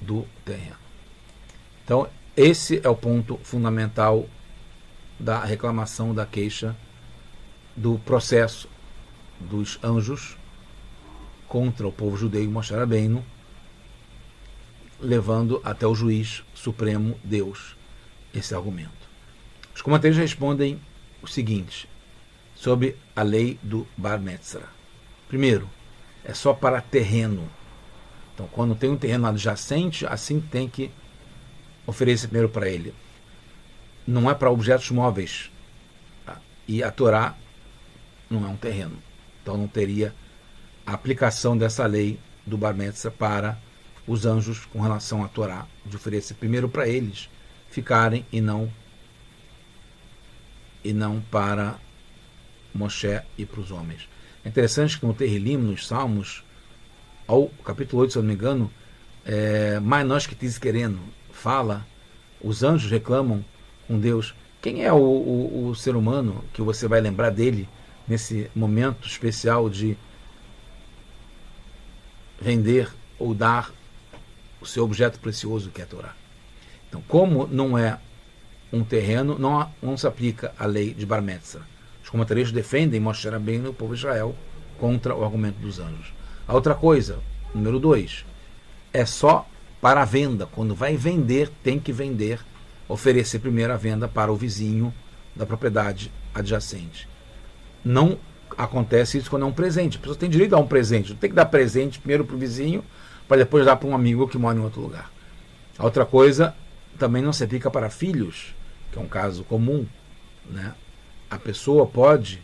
do 0.01 0.25
terreno. 0.43 0.77
Então, 1.83 2.09
esse 2.36 2.81
é 2.83 2.89
o 2.89 2.95
ponto 2.95 3.39
fundamental 3.43 4.27
da 5.19 5.43
reclamação, 5.43 6.13
da 6.13 6.25
queixa, 6.25 6.75
do 7.75 8.00
processo 8.00 8.69
dos 9.39 9.79
anjos 9.83 10.38
contra 11.47 11.88
o 11.88 11.91
povo 11.91 12.17
judeu 12.17 12.50
Moshe 12.50 12.74
Rabbeinu, 12.74 13.24
levando 15.00 15.62
até 15.63 15.86
o 15.86 15.95
juiz 15.95 16.43
supremo 16.53 17.19
Deus 17.24 17.75
esse 18.33 18.53
argumento. 18.53 19.07
Os 19.74 19.81
comentários 19.81 20.17
respondem 20.17 20.79
o 21.21 21.27
seguinte 21.27 21.88
sobre 22.55 22.97
a 23.15 23.21
lei 23.21 23.59
do 23.62 23.88
Bar 23.95 24.19
Metzra. 24.19 24.76
Primeiro, 25.27 25.69
é 26.24 26.34
só 26.34 26.53
para 26.53 26.81
terreno. 26.81 27.50
Então, 28.34 28.48
quando 28.51 28.75
tem 28.75 28.89
um 28.89 28.98
terreno 28.98 29.27
adjacente, 29.27 30.05
assim 30.05 30.39
tem 30.39 30.69
que 30.69 30.91
oferecer 31.86 32.27
primeiro 32.27 32.50
para 32.50 32.69
ele. 32.69 32.93
Não 34.05 34.29
é 34.29 34.36
para 34.36 34.51
objetos 34.51 34.91
móveis. 34.91 35.50
Tá? 36.25 36.39
E 36.67 36.84
a 36.84 36.91
Torá 36.91 37.36
não 38.29 38.46
é 38.46 38.50
um 38.50 38.57
terreno. 38.57 38.98
Então 39.41 39.57
não 39.57 39.67
teria 39.67 40.13
a 40.86 40.93
aplicação 40.93 41.57
dessa 41.57 41.86
lei 41.86 42.19
do 42.46 42.57
Bar 42.57 42.74
Mitzvah 42.74 43.12
para 43.12 43.57
os 44.05 44.25
anjos 44.25 44.65
com 44.65 44.81
relação 44.81 45.24
à 45.24 45.27
Torá, 45.27 45.65
de 45.86 45.96
oferecer 45.96 46.34
primeiro 46.36 46.69
para 46.69 46.88
eles 46.88 47.29
ficarem 47.69 48.25
e 48.31 48.39
não 48.39 48.72
e 50.84 50.93
não 50.93 51.19
para 51.19 51.77
Moshe 52.74 53.22
e 53.38 53.46
para 53.46 53.60
os 53.60 53.72
homens. 53.72 54.07
É 54.47 54.49
interessante 54.49 54.97
que 54.97 55.05
no 55.05 55.13
Terrilim, 55.13 55.57
nos 55.57 55.85
Salmos, 55.85 56.41
ao 57.27 57.49
capítulo 57.65 58.03
8, 58.03 58.13
se 58.13 58.17
eu 58.17 58.23
não 58.23 58.29
me 58.29 58.33
engano, 58.33 58.71
é, 59.25 59.77
nós 60.05 60.25
que 60.25 60.33
diz 60.33 60.57
querendo, 60.57 61.01
fala, 61.33 61.85
os 62.39 62.63
anjos 62.63 62.89
reclamam 62.89 63.43
com 63.89 63.99
Deus. 63.99 64.33
Quem 64.61 64.85
é 64.85 64.93
o, 64.93 64.95
o, 64.95 65.67
o 65.67 65.75
ser 65.75 65.97
humano 65.97 66.45
que 66.53 66.61
você 66.61 66.87
vai 66.87 67.01
lembrar 67.01 67.29
dele 67.29 67.67
nesse 68.07 68.49
momento 68.55 69.05
especial 69.05 69.69
de 69.69 69.97
vender 72.39 72.89
ou 73.19 73.33
dar 73.33 73.69
o 74.61 74.65
seu 74.65 74.85
objeto 74.85 75.19
precioso 75.19 75.71
que 75.71 75.81
é 75.81 75.83
a 75.83 75.87
Torá? 75.87 76.15
Então, 76.87 77.03
como 77.05 77.47
não 77.47 77.77
é 77.77 77.99
um 78.71 78.81
terreno, 78.81 79.37
não, 79.37 79.69
não 79.81 79.97
se 79.97 80.07
aplica 80.07 80.53
a 80.57 80.65
lei 80.65 80.93
de 80.93 81.05
Bar 81.05 81.21
Metzra. 81.21 81.63
Os 82.07 82.11
comentaristas 82.11 82.53
defendem 82.53 83.01
mostrar 83.01 83.37
bem 83.37 83.67
o 83.67 83.73
povo 83.73 83.93
de 83.93 83.99
Israel 83.99 84.33
contra 84.79 85.13
o 85.13 85.25
argumento 85.25 85.59
dos 85.59 85.77
anjos. 85.77 86.13
A 86.47 86.53
outra 86.53 86.73
coisa, 86.73 87.19
número 87.53 87.81
dois, 87.81 88.23
é 88.93 89.05
só 89.05 89.45
para 89.81 90.03
a 90.03 90.05
venda. 90.05 90.45
Quando 90.45 90.73
vai 90.73 90.95
vender, 90.95 91.51
tem 91.61 91.77
que 91.77 91.91
vender, 91.91 92.39
oferecer 92.87 93.39
primeiro 93.39 93.73
a 93.73 93.75
venda 93.75 94.07
para 94.07 94.31
o 94.31 94.37
vizinho 94.37 94.93
da 95.35 95.45
propriedade 95.45 96.09
adjacente. 96.33 97.09
Não 97.83 98.17
acontece 98.57 99.17
isso 99.17 99.29
quando 99.29 99.43
é 99.43 99.45
um 99.45 99.51
presente. 99.51 99.97
A 99.97 99.99
pessoa 99.99 100.17
tem 100.17 100.29
direito 100.29 100.55
a 100.55 100.59
um 100.59 100.65
presente. 100.65 101.09
Não 101.09 101.17
tem 101.17 101.29
que 101.29 101.35
dar 101.35 101.47
presente 101.47 101.99
primeiro 101.99 102.23
para 102.23 102.37
o 102.37 102.39
vizinho, 102.39 102.85
para 103.27 103.35
depois 103.35 103.65
dar 103.65 103.75
para 103.75 103.89
um 103.89 103.93
amigo 103.93 104.29
que 104.29 104.37
mora 104.37 104.57
em 104.57 104.61
outro 104.61 104.79
lugar. 104.79 105.11
A 105.77 105.83
outra 105.83 106.05
coisa 106.05 106.55
também 106.97 107.21
não 107.21 107.33
se 107.33 107.43
aplica 107.43 107.69
para 107.69 107.89
filhos, 107.89 108.55
que 108.93 108.97
é 108.97 109.01
um 109.01 109.09
caso 109.09 109.43
comum. 109.43 109.85
Né? 110.49 110.73
A 111.29 111.38
pessoa 111.38 111.86
pode 111.86 112.41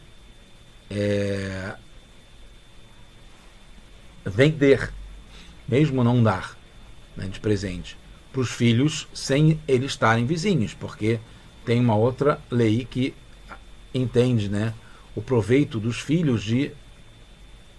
é, 0.90 1.76
vender, 4.26 4.92
mesmo 5.68 6.04
não 6.04 6.22
dar 6.22 6.58
né, 7.16 7.28
de 7.28 7.40
presente 7.40 7.98
para 8.32 8.42
os 8.42 8.50
filhos 8.50 9.08
sem 9.14 9.60
eles 9.68 9.92
estarem 9.92 10.26
vizinhos, 10.26 10.74
porque 10.74 11.20
tem 11.64 11.80
uma 11.80 11.96
outra 11.96 12.42
lei 12.50 12.84
que 12.84 13.14
entende 13.94 14.50
né, 14.50 14.74
o 15.16 15.22
proveito 15.22 15.80
dos 15.80 16.00
filhos 16.00 16.44
de 16.44 16.72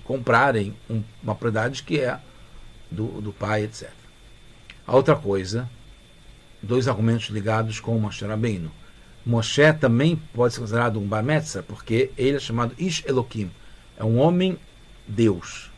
comprarem 0.05 0.75
um, 0.89 1.03
uma 1.23 1.35
propriedade 1.35 1.83
que 1.83 2.01
é 2.01 2.21
do, 2.91 3.21
do 3.21 3.33
pai, 3.33 3.65
etc. 3.65 3.91
A 4.87 4.95
outra 4.95 5.17
coisa, 5.17 5.69
dois 6.63 6.87
argumentos 6.87 7.27
ligados 7.27 7.81
com 7.81 7.97
o 7.97 8.01
Moshe 8.01 8.25
Rabbeinu. 8.25 8.71
Moshe 9.25 9.73
também 9.75 10.21
pode 10.35 10.55
ser 10.55 10.61
considerado 10.61 11.01
um 11.01 11.07
Bar 11.07 11.25
porque 11.67 12.11
ele 12.17 12.37
é 12.37 12.41
chamado 12.41 12.75
Ish 12.79 13.05
Elohim, 13.07 13.51
é 13.97 14.05
um 14.05 14.19
homem 14.19 14.59
Deus 15.07 15.71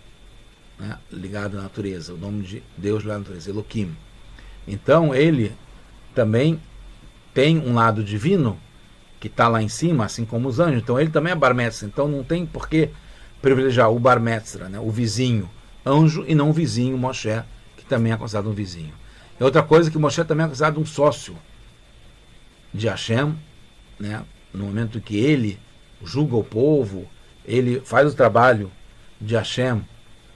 né, 0.79 0.99
ligado 1.11 1.59
à 1.59 1.63
natureza, 1.63 2.15
o 2.15 2.17
nome 2.17 2.43
de 2.43 2.63
Deus 2.77 3.03
ligado 3.03 3.17
à 3.17 3.19
natureza, 3.21 3.51
Elohim. 3.51 3.97
Então 4.67 5.15
ele 5.15 5.53
também 6.15 6.61
tem 7.33 7.59
um 7.59 7.75
lado 7.75 8.03
divino 8.03 8.59
que 9.21 9.29
está 9.29 9.49
lá 9.49 9.63
em 9.63 9.69
cima, 9.69 10.05
assim 10.05 10.25
como 10.25 10.49
os 10.49 10.61
anjos. 10.61 10.83
Então 10.83 10.99
ele 10.99 11.11
também 11.11 11.33
é 11.33 11.37
Barmetzra. 11.37 11.87
Então 11.87 12.09
não 12.09 12.23
tem 12.23 12.45
por 12.45 12.69
que 12.69 12.91
privilegiar 13.41 13.91
o 13.91 13.99
Barmetzra, 13.99 14.69
né, 14.69 14.79
o 14.79 14.91
vizinho, 14.91 15.49
anjo, 15.85 16.25
e 16.27 16.35
não 16.35 16.51
o 16.51 16.53
vizinho 16.53 16.97
Moshe, 16.99 17.43
que 17.77 17.85
também 17.85 18.13
é 18.13 18.17
considerado 18.17 18.51
um 18.51 18.55
vizinho. 18.55 18.93
E 19.39 19.45
outra 19.45 19.63
coisa 19.63 19.91
que 19.91 19.99
Moshe 19.99 20.25
também 20.25 20.47
é 20.47 20.49
considerado 20.49 20.81
um 20.81 20.87
sócio 20.87 21.37
de 22.77 22.89
Hashem, 22.89 23.35
né, 23.99 24.23
no 24.53 24.67
momento 24.67 25.01
que 25.01 25.17
ele 25.17 25.59
julga 26.05 26.37
o 26.37 26.45
povo, 26.45 27.09
ele 27.45 27.81
faz 27.81 28.13
o 28.13 28.17
trabalho 28.17 28.71
de 29.21 29.35
Hashem 29.35 29.83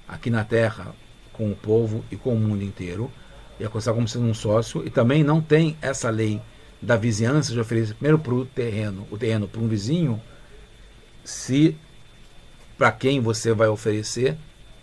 aqui 0.08 0.30
na 0.30 0.42
Terra 0.42 0.94
com 1.32 1.50
o 1.50 1.54
povo 1.54 2.02
e 2.10 2.16
com 2.16 2.34
o 2.34 2.38
mundo 2.38 2.64
inteiro, 2.64 3.10
e 3.58 3.64
é 3.64 3.68
considerado 3.68 3.96
como 3.96 4.08
sendo 4.08 4.24
um 4.24 4.34
sócio, 4.34 4.86
e 4.86 4.90
também 4.90 5.22
não 5.22 5.40
tem 5.40 5.76
essa 5.82 6.08
lei 6.08 6.40
da 6.80 6.96
vizinhança 6.96 7.52
de 7.52 7.60
oferecer 7.60 7.94
primeiro 7.94 8.18
para 8.18 8.34
o 8.34 8.46
terreno, 8.46 9.06
o 9.10 9.18
terreno 9.18 9.46
para 9.46 9.60
um 9.60 9.68
vizinho, 9.68 10.20
se 11.22 11.76
para 12.78 12.90
quem 12.90 13.20
você 13.20 13.52
vai 13.52 13.68
oferecer 13.68 14.38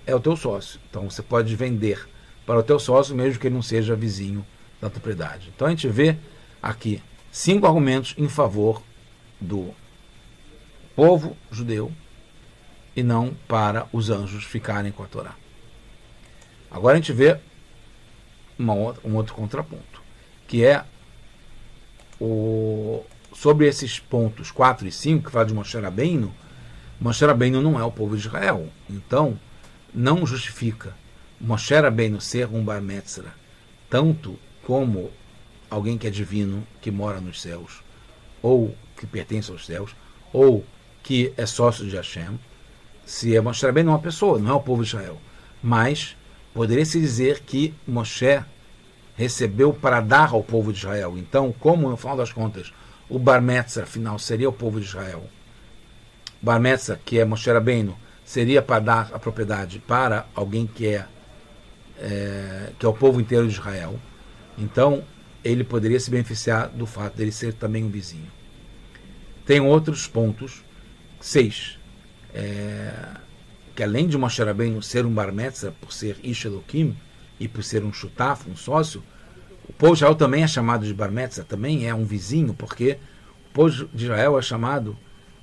é 0.06 0.14
o 0.14 0.20
teu 0.20 0.36
sócio. 0.36 0.80
Então 0.90 1.10
você 1.10 1.24
pode 1.24 1.56
vender 1.56 2.08
para 2.46 2.60
o 2.60 2.64
teu 2.64 2.80
sócio 2.80 3.16
mesmo 3.16 3.40
que 3.40 3.48
ele 3.48 3.56
não 3.56 3.64
seja 3.64 3.96
vizinho 3.96 4.46
da 4.80 4.90
propriedade. 4.90 5.52
Então 5.54 5.68
a 5.68 5.72
gente 5.72 5.88
vê 5.88 6.16
aqui 6.62 7.02
cinco 7.38 7.68
argumentos 7.68 8.16
em 8.18 8.28
favor 8.28 8.82
do 9.40 9.72
povo 10.96 11.38
judeu 11.52 11.92
e 12.96 13.04
não 13.04 13.36
para 13.48 13.88
os 13.94 14.10
anjos 14.10 14.44
ficarem 14.44 14.92
com 14.92 15.04
a 15.04 15.06
Torá. 15.06 15.36
Agora 16.72 16.98
a 16.98 17.00
gente 17.00 17.14
vê 17.14 17.38
outra, 18.60 19.08
um 19.08 19.16
outro 19.16 19.36
contraponto, 19.36 20.02
que 20.48 20.66
é 20.66 20.84
o, 22.20 23.06
sobre 23.32 23.68
esses 23.68 24.00
pontos 24.00 24.50
4 24.50 24.88
e 24.88 24.92
5, 24.92 25.26
que 25.26 25.32
fala 25.32 25.46
de 25.46 25.54
Moshe 25.54 25.80
Rabbeinu, 25.80 26.34
Moshe 27.00 27.24
Rabbeinu 27.24 27.62
não 27.62 27.80
é 27.80 27.84
o 27.84 27.92
povo 27.92 28.16
de 28.16 28.26
Israel. 28.26 28.68
Então, 28.90 29.40
não 29.94 30.26
justifica 30.26 30.96
Moshe 31.40 31.76
Rabbeinu 31.76 32.20
ser 32.20 32.48
um 32.48 32.66
Bar 32.66 32.82
Metzra, 32.82 33.32
tanto 33.88 34.40
como 34.64 35.12
alguém 35.70 35.98
que 35.98 36.08
é 36.08 36.10
divino, 36.10 36.66
que 36.82 36.92
mora 36.92 37.20
nos 37.20 37.42
céus, 37.42 37.82
ou 38.42 38.76
que 38.96 39.06
pertence 39.06 39.52
aos 39.52 39.66
céus, 39.66 39.96
ou 40.34 40.66
que 41.04 41.34
é 41.38 41.46
sócio 41.46 41.86
de 41.86 41.96
Hashem, 41.96 42.40
se 43.06 43.36
é 43.36 43.42
Moshe 43.42 43.66
Rabbeinu 43.66 43.92
é 43.92 43.94
uma 43.94 44.00
pessoa, 44.00 44.38
não 44.38 44.52
é 44.52 44.54
o 44.54 44.60
povo 44.60 44.84
de 44.84 44.90
Israel. 44.90 45.18
Mas 45.64 46.16
poderia-se 46.54 47.00
dizer 47.00 47.40
que 47.40 47.74
Moshe 47.88 48.44
recebeu 49.16 49.74
para 49.74 50.02
dar 50.02 50.32
ao 50.32 50.44
povo 50.44 50.74
de 50.74 50.80
Israel. 50.80 51.18
Então, 51.18 51.54
como 51.60 51.90
no 51.90 51.98
final 51.98 52.18
das 52.18 52.32
contas 52.32 52.74
o 53.10 53.18
Bar 53.18 53.42
Metzah 53.42 53.86
final 53.86 54.20
seria 54.20 54.50
o 54.50 54.54
povo 54.54 54.80
de 54.80 54.86
Israel, 54.86 55.24
Bar 56.42 56.60
Metzah, 56.60 57.00
que 57.04 57.18
é 57.18 57.26
Moshe 57.26 57.50
Rabbeinu, 57.50 57.98
seria 58.26 58.62
para 58.62 58.80
dar 58.82 59.10
a 59.14 59.20
propriedade 59.20 59.80
para 59.80 60.26
alguém 60.36 60.68
que 60.68 60.88
é, 60.88 61.06
é, 62.00 62.72
que 62.78 62.86
é 62.86 62.90
o 62.90 62.94
povo 62.94 63.22
inteiro 63.22 63.48
de 63.48 63.54
Israel. 63.54 63.98
Então, 64.58 65.04
ele 65.52 65.64
poderia 65.64 66.00
se 66.00 66.10
beneficiar 66.10 66.70
do 66.70 66.86
fato 66.86 67.16
dele 67.16 67.32
ser 67.32 67.54
também 67.54 67.84
um 67.84 67.90
vizinho. 67.90 68.32
Tem 69.46 69.60
outros 69.60 70.08
pontos. 70.08 70.64
Seis 71.20 71.78
é, 72.34 72.94
que 73.76 73.82
além 73.82 74.08
de 74.08 74.18
Moshe 74.18 74.42
ser 74.84 75.06
um 75.06 75.14
bar 75.14 75.34
por 75.82 75.92
ser 75.92 76.18
Ish 76.24 76.46
e 77.40 77.48
por 77.48 77.64
ser 77.64 77.84
um 77.84 77.92
chutaf, 77.92 78.50
um 78.50 78.56
sócio, 78.56 79.04
O 79.68 79.74
povo 79.74 79.94
de 79.94 80.00
Israel 80.00 80.16
também 80.16 80.44
é 80.44 80.48
chamado 80.48 80.86
de 80.86 80.94
Barmetza, 80.94 81.44
também 81.44 81.88
é 81.88 81.94
um 81.94 82.06
vizinho, 82.06 82.54
porque 82.54 82.98
o 83.50 83.54
povo 83.54 83.90
de 83.94 84.06
Israel 84.06 84.38
é 84.38 84.42
chamado, 84.42 84.98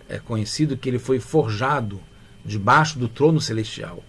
é 0.08 0.18
conhecido 0.18 0.76
que 0.76 0.88
ele 0.88 0.98
foi 0.98 1.20
forjado 1.20 2.00
debaixo 2.44 2.98
do 2.98 3.08
trono 3.08 3.40
celestial. 3.40 4.02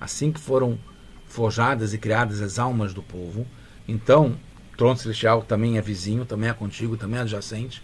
Assim 0.00 0.32
que 0.32 0.40
foram 0.40 0.78
forjadas 1.26 1.94
e 1.94 1.98
criadas 1.98 2.40
as 2.42 2.58
almas 2.58 2.92
do 2.92 3.02
povo, 3.02 3.46
então 3.86 4.36
trono 4.76 4.96
celestial 4.96 5.42
também 5.42 5.78
é 5.78 5.80
vizinho, 5.80 6.24
também 6.24 6.50
é 6.50 6.52
contigo, 6.52 6.96
também 6.96 7.18
é 7.18 7.22
adjacente 7.22 7.82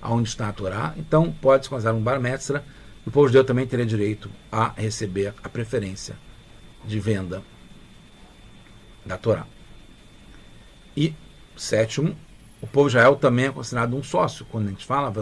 aonde 0.00 0.28
está 0.28 0.48
a 0.48 0.52
Torá. 0.52 0.94
Então 0.96 1.32
pode 1.32 1.64
se 1.64 1.70
considerar 1.70 1.94
um 1.94 2.02
bar 2.02 2.20
metzra, 2.20 2.64
e 3.04 3.08
o 3.08 3.12
povo 3.12 3.26
de 3.26 3.34
Deus 3.34 3.46
também 3.46 3.66
teria 3.66 3.86
direito 3.86 4.30
a 4.50 4.68
receber 4.70 5.34
a 5.42 5.48
preferência 5.48 6.16
de 6.84 6.98
venda 6.98 7.42
da 9.04 9.16
Torá. 9.16 9.46
E 10.96 11.14
sétimo, 11.56 12.16
o 12.60 12.66
povo 12.66 12.88
de 12.88 12.96
Israel 12.96 13.16
também 13.16 13.46
é 13.46 13.52
considerado 13.52 13.96
um 13.96 14.02
sócio. 14.02 14.44
Quando 14.46 14.66
a 14.66 14.70
gente 14.70 14.84
fala 14.84 15.12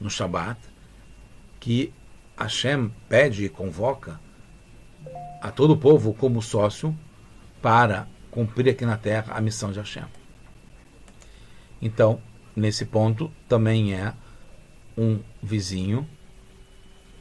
no 0.00 0.10
Shabat, 0.10 0.60
que 1.60 1.92
Hashem 2.36 2.92
pede 3.08 3.46
e 3.46 3.48
convoca 3.48 4.20
a 5.40 5.50
todo 5.50 5.72
o 5.72 5.76
povo 5.76 6.12
como 6.12 6.42
sócio 6.42 6.96
para 7.62 8.06
cumprir 8.36 8.68
aqui 8.68 8.84
na 8.84 8.98
terra 8.98 9.32
a 9.32 9.40
missão 9.40 9.72
de 9.72 9.78
Hashem. 9.78 10.04
Então, 11.80 12.20
nesse 12.54 12.84
ponto, 12.84 13.32
também 13.48 13.94
é 13.94 14.12
um 14.94 15.20
vizinho, 15.42 16.06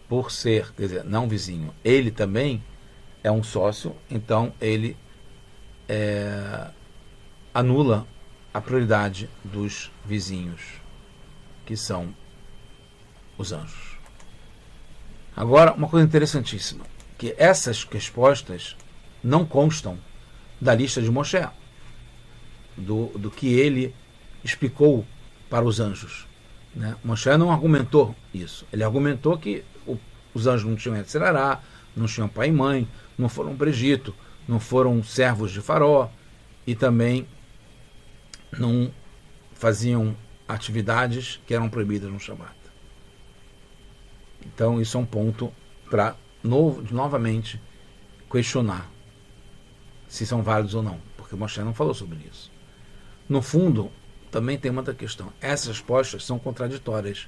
por 0.09 0.29
ser, 0.29 0.73
quer 0.73 0.81
dizer, 0.81 1.05
não 1.05 1.25
vizinho, 1.25 1.73
ele 1.85 2.11
também 2.11 2.61
é 3.23 3.31
um 3.31 3.41
sócio, 3.41 3.95
então 4.11 4.53
ele 4.59 4.97
é, 5.87 6.67
anula 7.53 8.05
a 8.53 8.59
prioridade 8.59 9.29
dos 9.41 9.89
vizinhos, 10.03 10.81
que 11.65 11.77
são 11.77 12.13
os 13.37 13.53
anjos. 13.53 13.97
Agora, 15.33 15.71
uma 15.71 15.87
coisa 15.87 16.05
interessantíssima, 16.05 16.83
que 17.17 17.33
essas 17.37 17.85
respostas 17.85 18.75
não 19.23 19.45
constam 19.45 19.97
da 20.65 20.73
lista 20.73 20.99
de 20.99 21.11
Moshe, 21.11 21.47
do, 22.75 23.05
do 23.09 23.29
que 23.29 23.53
ele 23.53 23.93
explicou 24.43 25.05
para 25.47 25.63
os 25.63 25.79
anjos. 25.79 26.27
Né? 26.75 26.95
Moshe 27.03 27.29
não 27.37 27.51
argumentou 27.51 28.15
isso. 28.33 28.65
Ele 28.73 28.83
argumentou 28.83 29.37
que 29.37 29.63
o, 29.85 29.97
os 30.33 30.47
anjos 30.47 30.67
não 30.67 30.75
tinham 30.75 30.97
Etzerará, 30.97 31.61
não 31.95 32.07
tinham 32.07 32.27
pai 32.27 32.49
e 32.49 32.51
mãe, 32.51 32.87
não 33.15 33.29
foram 33.29 33.55
para 33.55 33.67
o 33.67 33.69
Egito, 33.69 34.13
não 34.47 34.59
foram 34.59 35.01
servos 35.03 35.51
de 35.51 35.61
Faraó 35.61 36.09
e 36.65 36.73
também 36.73 37.27
não 38.57 38.91
faziam 39.53 40.17
atividades 40.47 41.39
que 41.45 41.53
eram 41.53 41.69
proibidas 41.69 42.11
no 42.11 42.19
Shabat. 42.19 42.55
Então, 44.47 44.81
isso 44.81 44.97
é 44.97 44.99
um 44.99 45.05
ponto 45.05 45.53
para 45.89 46.15
no, 46.43 46.81
novamente 46.91 47.61
questionar 48.29 48.94
se 50.15 50.25
são 50.25 50.41
válidos 50.41 50.73
ou 50.73 50.81
não, 50.81 50.99
porque 51.17 51.35
Moshe 51.35 51.59
não 51.59 51.73
falou 51.73 51.93
sobre 51.93 52.19
isso. 52.31 52.51
No 53.27 53.41
fundo, 53.41 53.91
também 54.31 54.57
tem 54.57 54.71
uma 54.71 54.81
outra 54.81 54.93
questão. 54.93 55.31
Essas 55.41 55.67
respostas 55.67 56.23
são 56.23 56.39
contraditórias. 56.39 57.27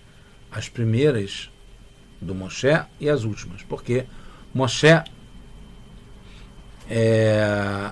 As 0.49 0.69
primeiras 0.69 1.51
do 2.21 2.33
Moshe 2.33 2.81
e 2.99 3.09
as 3.09 3.23
últimas. 3.23 3.61
Porque 3.63 4.05
Moshe 4.53 4.87
é, 6.89 7.91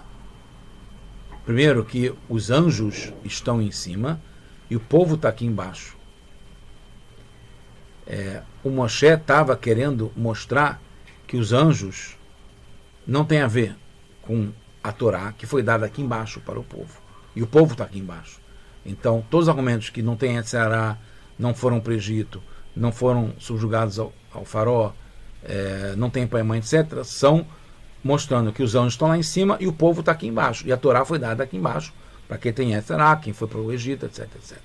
primeiro 1.45 1.83
que 1.83 2.13
os 2.29 2.49
anjos 2.49 3.11
estão 3.23 3.61
em 3.61 3.71
cima 3.71 4.21
e 4.69 4.75
o 4.75 4.79
povo 4.79 5.15
está 5.15 5.29
aqui 5.29 5.45
embaixo. 5.45 5.97
É, 8.07 8.43
o 8.63 8.69
Moshe 8.69 9.07
estava 9.07 9.57
querendo 9.57 10.11
mostrar 10.15 10.81
que 11.27 11.37
os 11.37 11.51
anjos 11.51 12.15
não 13.05 13.25
tem 13.25 13.41
a 13.41 13.48
ver 13.48 13.75
com 14.22 14.51
a 14.87 14.91
Torá 14.91 15.33
que 15.35 15.48
foi 15.48 15.63
dada 15.63 15.85
aqui 15.85 16.01
embaixo 16.01 16.39
para 16.39 16.59
o 16.59 16.63
povo. 16.63 17.01
E 17.35 17.41
o 17.41 17.48
povo 17.48 17.74
está 17.74 17.85
aqui 17.85 17.98
embaixo. 17.98 18.39
Então, 18.85 19.25
todos 19.31 19.45
os 19.45 19.50
argumentos 19.50 19.89
que 19.89 20.03
não 20.03 20.15
tem 20.15 20.37
Etzeará, 20.37 20.95
não 21.39 21.55
foram 21.55 21.79
para 21.79 21.91
o 21.91 21.95
Egito, 21.95 22.41
não 22.75 22.91
foram 22.91 23.33
subjugados 23.39 23.98
ao, 23.98 24.13
ao 24.31 24.45
faró, 24.45 24.93
é, 25.43 25.95
não 25.98 26.09
tem 26.09 26.27
pai 26.27 26.41
e 26.41 26.43
mãe, 26.43 26.59
etc., 26.59 27.03
são 27.03 27.48
mostrando 28.03 28.53
que 28.53 28.61
os 28.61 28.75
anjos 28.75 28.93
estão 28.93 29.07
lá 29.07 29.17
em 29.17 29.24
cima 29.24 29.57
e 29.59 29.67
o 29.67 29.74
povo 29.74 30.01
está 30.01 30.11
aqui 30.11 30.27
embaixo. 30.27 30.67
E 30.67 30.71
a 30.71 30.77
Torá 30.77 31.03
foi 31.03 31.17
dada 31.17 31.43
aqui 31.43 31.57
embaixo, 31.57 31.91
para 32.27 32.37
quem 32.37 32.53
tem 32.53 32.74
Etzeará, 32.74 33.15
quem 33.15 33.33
foi 33.33 33.48
para 33.48 33.59
o 33.59 33.71
Egito, 33.74 34.05
etc, 34.05 34.29
etc. 34.35 34.57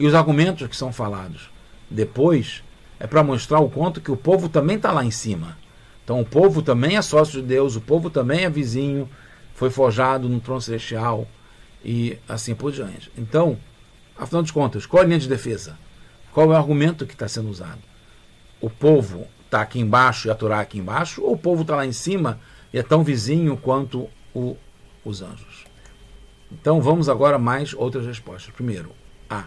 E 0.00 0.06
os 0.06 0.14
argumentos 0.14 0.66
que 0.66 0.76
são 0.76 0.92
falados 0.92 1.48
depois 1.88 2.64
é 2.98 3.06
para 3.06 3.22
mostrar 3.22 3.60
o 3.60 3.70
quanto 3.70 4.00
que 4.00 4.10
o 4.10 4.16
povo 4.16 4.48
também 4.48 4.76
está 4.76 4.90
lá 4.90 5.04
em 5.04 5.12
cima. 5.12 5.56
Então, 6.02 6.20
o 6.20 6.24
povo 6.24 6.60
também 6.60 6.96
é 6.96 7.02
sócio 7.02 7.40
de 7.40 7.46
Deus, 7.46 7.76
o 7.76 7.80
povo 7.80 8.10
também 8.10 8.44
é 8.44 8.50
vizinho, 8.50 9.08
foi 9.54 9.70
forjado 9.70 10.28
no 10.28 10.40
trono 10.40 10.60
celestial 10.60 11.26
e 11.84 12.18
assim 12.28 12.54
por 12.54 12.72
diante. 12.72 13.10
Então, 13.16 13.58
afinal 14.16 14.42
de 14.42 14.52
contas, 14.52 14.84
qual 14.84 15.02
é 15.02 15.06
a 15.06 15.08
linha 15.08 15.18
de 15.18 15.28
defesa? 15.28 15.78
Qual 16.32 16.46
é 16.46 16.50
o 16.50 16.56
argumento 16.56 17.06
que 17.06 17.12
está 17.12 17.28
sendo 17.28 17.48
usado? 17.48 17.80
O 18.60 18.68
povo 18.68 19.26
está 19.44 19.62
aqui 19.62 19.78
embaixo 19.78 20.26
e 20.26 20.30
a 20.30 20.34
Torá 20.34 20.60
aqui 20.60 20.78
embaixo, 20.78 21.22
ou 21.22 21.34
o 21.34 21.38
povo 21.38 21.62
está 21.62 21.76
lá 21.76 21.86
em 21.86 21.92
cima 21.92 22.40
e 22.72 22.78
é 22.78 22.82
tão 22.82 23.04
vizinho 23.04 23.56
quanto 23.56 24.08
o, 24.34 24.56
os 25.04 25.22
anjos? 25.22 25.64
Então 26.50 26.80
vamos 26.80 27.08
agora 27.08 27.38
mais 27.38 27.72
outras 27.74 28.06
respostas. 28.06 28.52
Primeiro, 28.52 28.90
A. 29.30 29.44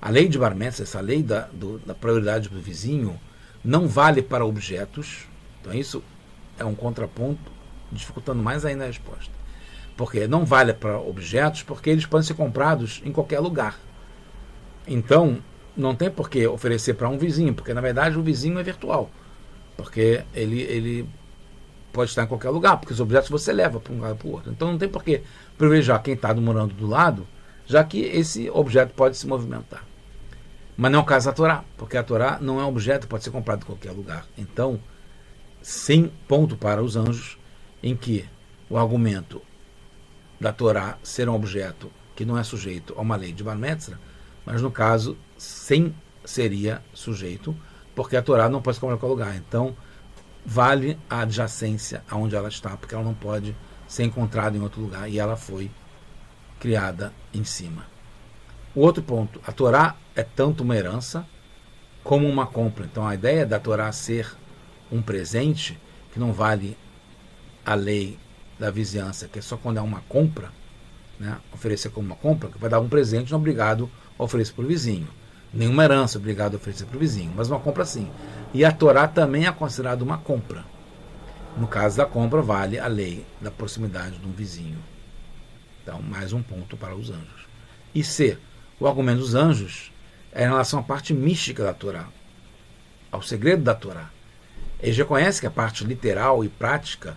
A 0.00 0.10
lei 0.10 0.28
de 0.28 0.38
Barmetz, 0.38 0.80
essa 0.80 1.00
lei 1.00 1.22
da, 1.22 1.42
do, 1.52 1.78
da 1.80 1.94
prioridade 1.94 2.48
do 2.48 2.60
vizinho, 2.60 3.18
não 3.64 3.86
vale 3.86 4.22
para 4.22 4.44
objetos. 4.44 5.26
Então 5.60 5.72
isso 5.72 6.02
é 6.58 6.64
um 6.64 6.74
contraponto, 6.74 7.57
dificultando 7.92 8.42
mais 8.42 8.64
ainda 8.64 8.84
a 8.84 8.86
resposta. 8.86 9.32
Porque 9.96 10.26
não 10.26 10.44
vale 10.44 10.72
para 10.72 10.98
objetos, 10.98 11.62
porque 11.62 11.90
eles 11.90 12.06
podem 12.06 12.26
ser 12.26 12.34
comprados 12.34 13.02
em 13.04 13.12
qualquer 13.12 13.40
lugar. 13.40 13.78
Então, 14.86 15.38
não 15.76 15.94
tem 15.94 16.10
por 16.10 16.28
que 16.28 16.46
oferecer 16.46 16.94
para 16.94 17.08
um 17.08 17.18
vizinho, 17.18 17.54
porque 17.54 17.72
na 17.72 17.80
verdade 17.80 18.18
o 18.18 18.22
vizinho 18.22 18.58
é 18.58 18.62
virtual. 18.62 19.10
Porque 19.76 20.24
ele, 20.34 20.60
ele 20.62 21.08
pode 21.92 22.10
estar 22.10 22.24
em 22.24 22.26
qualquer 22.26 22.50
lugar, 22.50 22.76
porque 22.78 22.92
os 22.92 23.00
objetos 23.00 23.30
você 23.30 23.52
leva 23.52 23.78
para 23.78 23.92
um 23.92 23.96
lugar 23.96 24.14
para 24.14 24.28
o 24.28 24.32
outro. 24.32 24.50
Então 24.50 24.72
não 24.72 24.78
tem 24.78 24.88
por 24.88 25.04
que 25.04 25.22
privilegiar 25.56 26.02
quem 26.02 26.14
está 26.14 26.34
morando 26.34 26.74
do 26.74 26.86
lado, 26.86 27.26
já 27.64 27.84
que 27.84 28.00
esse 28.00 28.50
objeto 28.50 28.92
pode 28.94 29.16
se 29.16 29.26
movimentar. 29.26 29.84
Mas 30.76 30.92
não 30.92 31.00
é 31.00 31.02
o 31.02 31.06
caso 31.06 31.26
da 31.26 31.32
Torá, 31.32 31.64
porque 31.76 31.96
a 31.96 32.02
Torá 32.02 32.38
não 32.40 32.60
é 32.60 32.64
um 32.64 32.68
objeto, 32.68 33.08
pode 33.08 33.24
ser 33.24 33.30
comprado 33.30 33.62
em 33.62 33.66
qualquer 33.66 33.92
lugar. 33.92 34.26
Então, 34.36 34.80
sem 35.62 36.10
ponto 36.26 36.56
para 36.56 36.82
os 36.82 36.96
anjos, 36.96 37.37
em 37.82 37.96
que 37.96 38.28
o 38.68 38.76
argumento 38.76 39.42
da 40.40 40.52
Torá 40.52 40.98
ser 41.02 41.28
um 41.28 41.34
objeto 41.34 41.90
que 42.14 42.24
não 42.24 42.38
é 42.38 42.42
sujeito 42.42 42.94
a 42.96 43.00
uma 43.00 43.16
lei 43.16 43.32
de 43.32 43.42
Bar 43.42 43.56
Metzra, 43.56 43.98
mas 44.44 44.62
no 44.62 44.70
caso, 44.70 45.16
sem 45.36 45.94
seria 46.24 46.82
sujeito, 46.92 47.56
porque 47.94 48.16
a 48.16 48.22
Torá 48.22 48.48
não 48.48 48.60
pode 48.60 48.76
se 48.76 48.80
colocar 48.80 49.06
lugar. 49.06 49.36
Então, 49.36 49.76
vale 50.44 50.98
a 51.08 51.20
adjacência 51.20 52.02
aonde 52.08 52.34
ela 52.34 52.48
está, 52.48 52.76
porque 52.76 52.94
ela 52.94 53.04
não 53.04 53.14
pode 53.14 53.56
ser 53.86 54.04
encontrada 54.04 54.56
em 54.56 54.60
outro 54.60 54.80
lugar 54.80 55.08
e 55.08 55.18
ela 55.18 55.36
foi 55.36 55.70
criada 56.60 57.12
em 57.32 57.44
cima. 57.44 57.86
O 58.74 58.80
outro 58.80 59.02
ponto, 59.02 59.40
a 59.46 59.52
Torá 59.52 59.96
é 60.14 60.22
tanto 60.22 60.62
uma 60.62 60.76
herança 60.76 61.26
como 62.04 62.28
uma 62.28 62.46
compra. 62.46 62.84
Então, 62.84 63.06
a 63.06 63.14
ideia 63.14 63.44
da 63.44 63.58
Torá 63.58 63.90
ser 63.92 64.36
um 64.90 65.02
presente 65.02 65.78
que 66.12 66.18
não 66.18 66.32
vale 66.32 66.76
a 67.64 67.74
lei 67.74 68.18
da 68.58 68.70
vizinhança, 68.70 69.28
que 69.28 69.38
é 69.38 69.42
só 69.42 69.56
quando 69.56 69.78
é 69.78 69.80
uma 69.80 70.00
compra, 70.08 70.50
né, 71.18 71.36
oferecer 71.52 71.90
como 71.90 72.06
uma 72.06 72.16
compra, 72.16 72.48
que 72.48 72.58
vai 72.58 72.68
dar 72.68 72.80
um 72.80 72.88
presente, 72.88 73.30
não 73.30 73.38
obrigado 73.38 73.90
a 74.18 74.22
oferecer 74.22 74.52
para 74.52 74.64
o 74.64 74.68
vizinho. 74.68 75.08
Nenhuma 75.52 75.84
herança 75.84 76.18
obrigado 76.18 76.54
a 76.54 76.56
oferecer 76.56 76.84
para 76.86 76.96
o 76.96 77.00
vizinho, 77.00 77.32
mas 77.34 77.48
uma 77.48 77.60
compra 77.60 77.84
sim. 77.84 78.10
E 78.52 78.64
a 78.64 78.72
Torá 78.72 79.08
também 79.08 79.46
é 79.46 79.52
considerada 79.52 80.04
uma 80.04 80.18
compra. 80.18 80.64
No 81.56 81.66
caso 81.66 81.96
da 81.96 82.06
compra, 82.06 82.42
vale 82.42 82.78
a 82.78 82.86
lei 82.86 83.26
da 83.40 83.50
proximidade 83.50 84.18
de 84.18 84.26
um 84.26 84.32
vizinho. 84.32 84.78
Então, 85.82 86.02
mais 86.02 86.32
um 86.32 86.42
ponto 86.42 86.76
para 86.76 86.94
os 86.94 87.10
anjos. 87.10 87.46
E 87.94 88.04
C, 88.04 88.38
o 88.78 88.86
argumento 88.86 89.20
dos 89.20 89.34
anjos 89.34 89.90
é 90.32 90.44
em 90.44 90.48
relação 90.48 90.80
à 90.80 90.82
parte 90.82 91.14
mística 91.14 91.64
da 91.64 91.72
Torá, 91.72 92.06
ao 93.10 93.22
segredo 93.22 93.62
da 93.62 93.74
Torá. 93.74 94.10
Ele 94.80 94.92
já 94.92 95.04
conhece 95.04 95.40
que 95.40 95.46
a 95.46 95.50
parte 95.50 95.82
literal 95.84 96.44
e 96.44 96.48
prática 96.48 97.16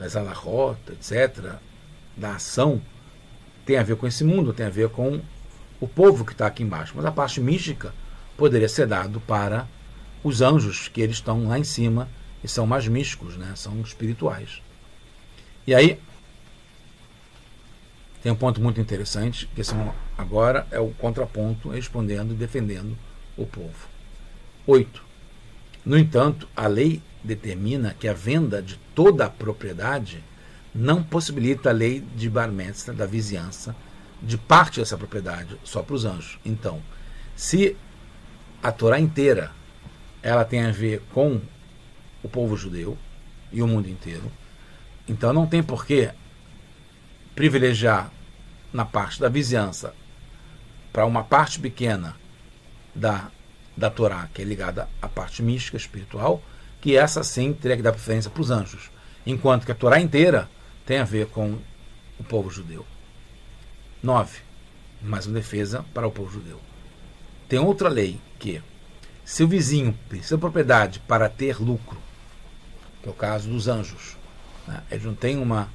das 0.00 0.16
alahot, 0.16 0.80
etc., 0.92 1.56
da 2.16 2.36
ação, 2.36 2.80
tem 3.66 3.76
a 3.76 3.82
ver 3.82 3.96
com 3.96 4.06
esse 4.06 4.24
mundo, 4.24 4.54
tem 4.54 4.64
a 4.64 4.70
ver 4.70 4.88
com 4.88 5.20
o 5.78 5.86
povo 5.86 6.24
que 6.24 6.32
está 6.32 6.46
aqui 6.46 6.62
embaixo. 6.62 6.94
Mas 6.96 7.04
a 7.04 7.12
parte 7.12 7.38
mística 7.38 7.92
poderia 8.34 8.68
ser 8.68 8.86
dado 8.86 9.20
para 9.20 9.68
os 10.24 10.40
anjos, 10.40 10.88
que 10.88 11.02
eles 11.02 11.16
estão 11.16 11.46
lá 11.46 11.58
em 11.58 11.64
cima 11.64 12.08
e 12.42 12.48
são 12.48 12.66
mais 12.66 12.88
místicos, 12.88 13.36
né? 13.36 13.52
são 13.54 13.78
espirituais. 13.82 14.62
E 15.66 15.74
aí, 15.74 16.00
tem 18.22 18.32
um 18.32 18.36
ponto 18.36 18.58
muito 18.58 18.80
interessante, 18.80 19.46
que 19.54 19.62
são, 19.62 19.94
agora 20.16 20.66
é 20.70 20.80
o 20.80 20.90
contraponto 20.92 21.68
respondendo 21.68 22.32
e 22.32 22.36
defendendo 22.36 22.96
o 23.36 23.44
povo. 23.44 23.86
8. 24.66 25.02
No 25.84 25.98
entanto, 25.98 26.48
a 26.56 26.66
lei 26.66 27.02
determina 27.22 27.94
que 27.98 28.08
a 28.08 28.12
venda 28.12 28.62
de 28.62 28.76
toda 28.94 29.26
a 29.26 29.30
propriedade 29.30 30.22
não 30.74 31.02
possibilita 31.02 31.70
a 31.70 31.72
lei 31.72 32.00
de 32.00 32.28
bar 32.30 32.50
da 32.94 33.06
vizinhança, 33.06 33.74
de 34.22 34.36
parte 34.36 34.80
dessa 34.80 34.96
propriedade 34.96 35.56
só 35.64 35.82
para 35.82 35.94
os 35.94 36.04
anjos. 36.04 36.38
Então, 36.44 36.82
se 37.34 37.76
a 38.62 38.70
Torá 38.70 39.00
inteira 39.00 39.52
ela 40.22 40.44
tem 40.44 40.64
a 40.64 40.70
ver 40.70 41.02
com 41.12 41.40
o 42.22 42.28
povo 42.28 42.56
judeu 42.56 42.96
e 43.50 43.62
o 43.62 43.66
mundo 43.66 43.88
inteiro, 43.88 44.30
então 45.08 45.32
não 45.32 45.46
tem 45.46 45.62
por 45.62 45.86
que 45.86 46.10
privilegiar 47.34 48.12
na 48.72 48.84
parte 48.84 49.20
da 49.20 49.28
vizinhança 49.28 49.94
para 50.92 51.06
uma 51.06 51.24
parte 51.24 51.58
pequena 51.58 52.14
da, 52.94 53.30
da 53.76 53.90
Torá, 53.90 54.28
que 54.32 54.42
é 54.42 54.44
ligada 54.44 54.88
à 55.00 55.08
parte 55.08 55.42
mística, 55.42 55.76
espiritual, 55.76 56.42
que 56.80 56.96
essa 56.96 57.22
sim 57.22 57.52
teria 57.52 57.76
que 57.76 57.82
dar 57.82 57.92
preferência 57.92 58.30
para 58.30 58.40
os 58.40 58.50
anjos, 58.50 58.90
enquanto 59.26 59.66
que 59.66 59.72
a 59.72 59.74
Torá 59.74 60.00
inteira 60.00 60.48
tem 60.86 60.98
a 60.98 61.04
ver 61.04 61.26
com 61.26 61.58
o 62.18 62.24
povo 62.24 62.50
judeu. 62.50 62.86
9. 64.02 64.40
Mais 65.02 65.26
uma 65.26 65.34
defesa 65.34 65.84
para 65.92 66.06
o 66.06 66.10
povo 66.10 66.30
judeu. 66.30 66.60
Tem 67.48 67.58
outra 67.58 67.88
lei 67.88 68.18
que, 68.38 68.62
se 69.24 69.42
o 69.42 69.48
vizinho 69.48 69.96
precisa 70.08 70.36
de 70.36 70.40
propriedade 70.40 71.00
para 71.00 71.28
ter 71.28 71.60
lucro, 71.60 71.98
que 73.02 73.08
é 73.08 73.12
o 73.12 73.14
caso 73.14 73.48
dos 73.50 73.68
anjos, 73.68 74.16
né? 74.66 74.82
eles 74.90 75.04
não 75.04 75.14
têm 75.14 75.38
uma 75.38 75.68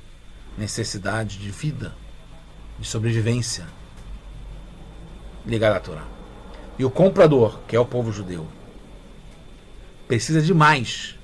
necessidade 0.57 1.37
de 1.37 1.51
vida, 1.51 1.93
de 2.79 2.87
sobrevivência 2.87 3.65
ligada 5.45 5.77
à 5.77 5.79
Torá. 5.79 6.05
E 6.77 6.83
o 6.83 6.89
comprador, 6.89 7.59
que 7.67 7.75
é 7.75 7.79
o 7.79 7.85
povo 7.85 8.11
judeu, 8.11 8.47
precisa 10.07 10.41
de 10.41 10.53
mais, 10.53 11.15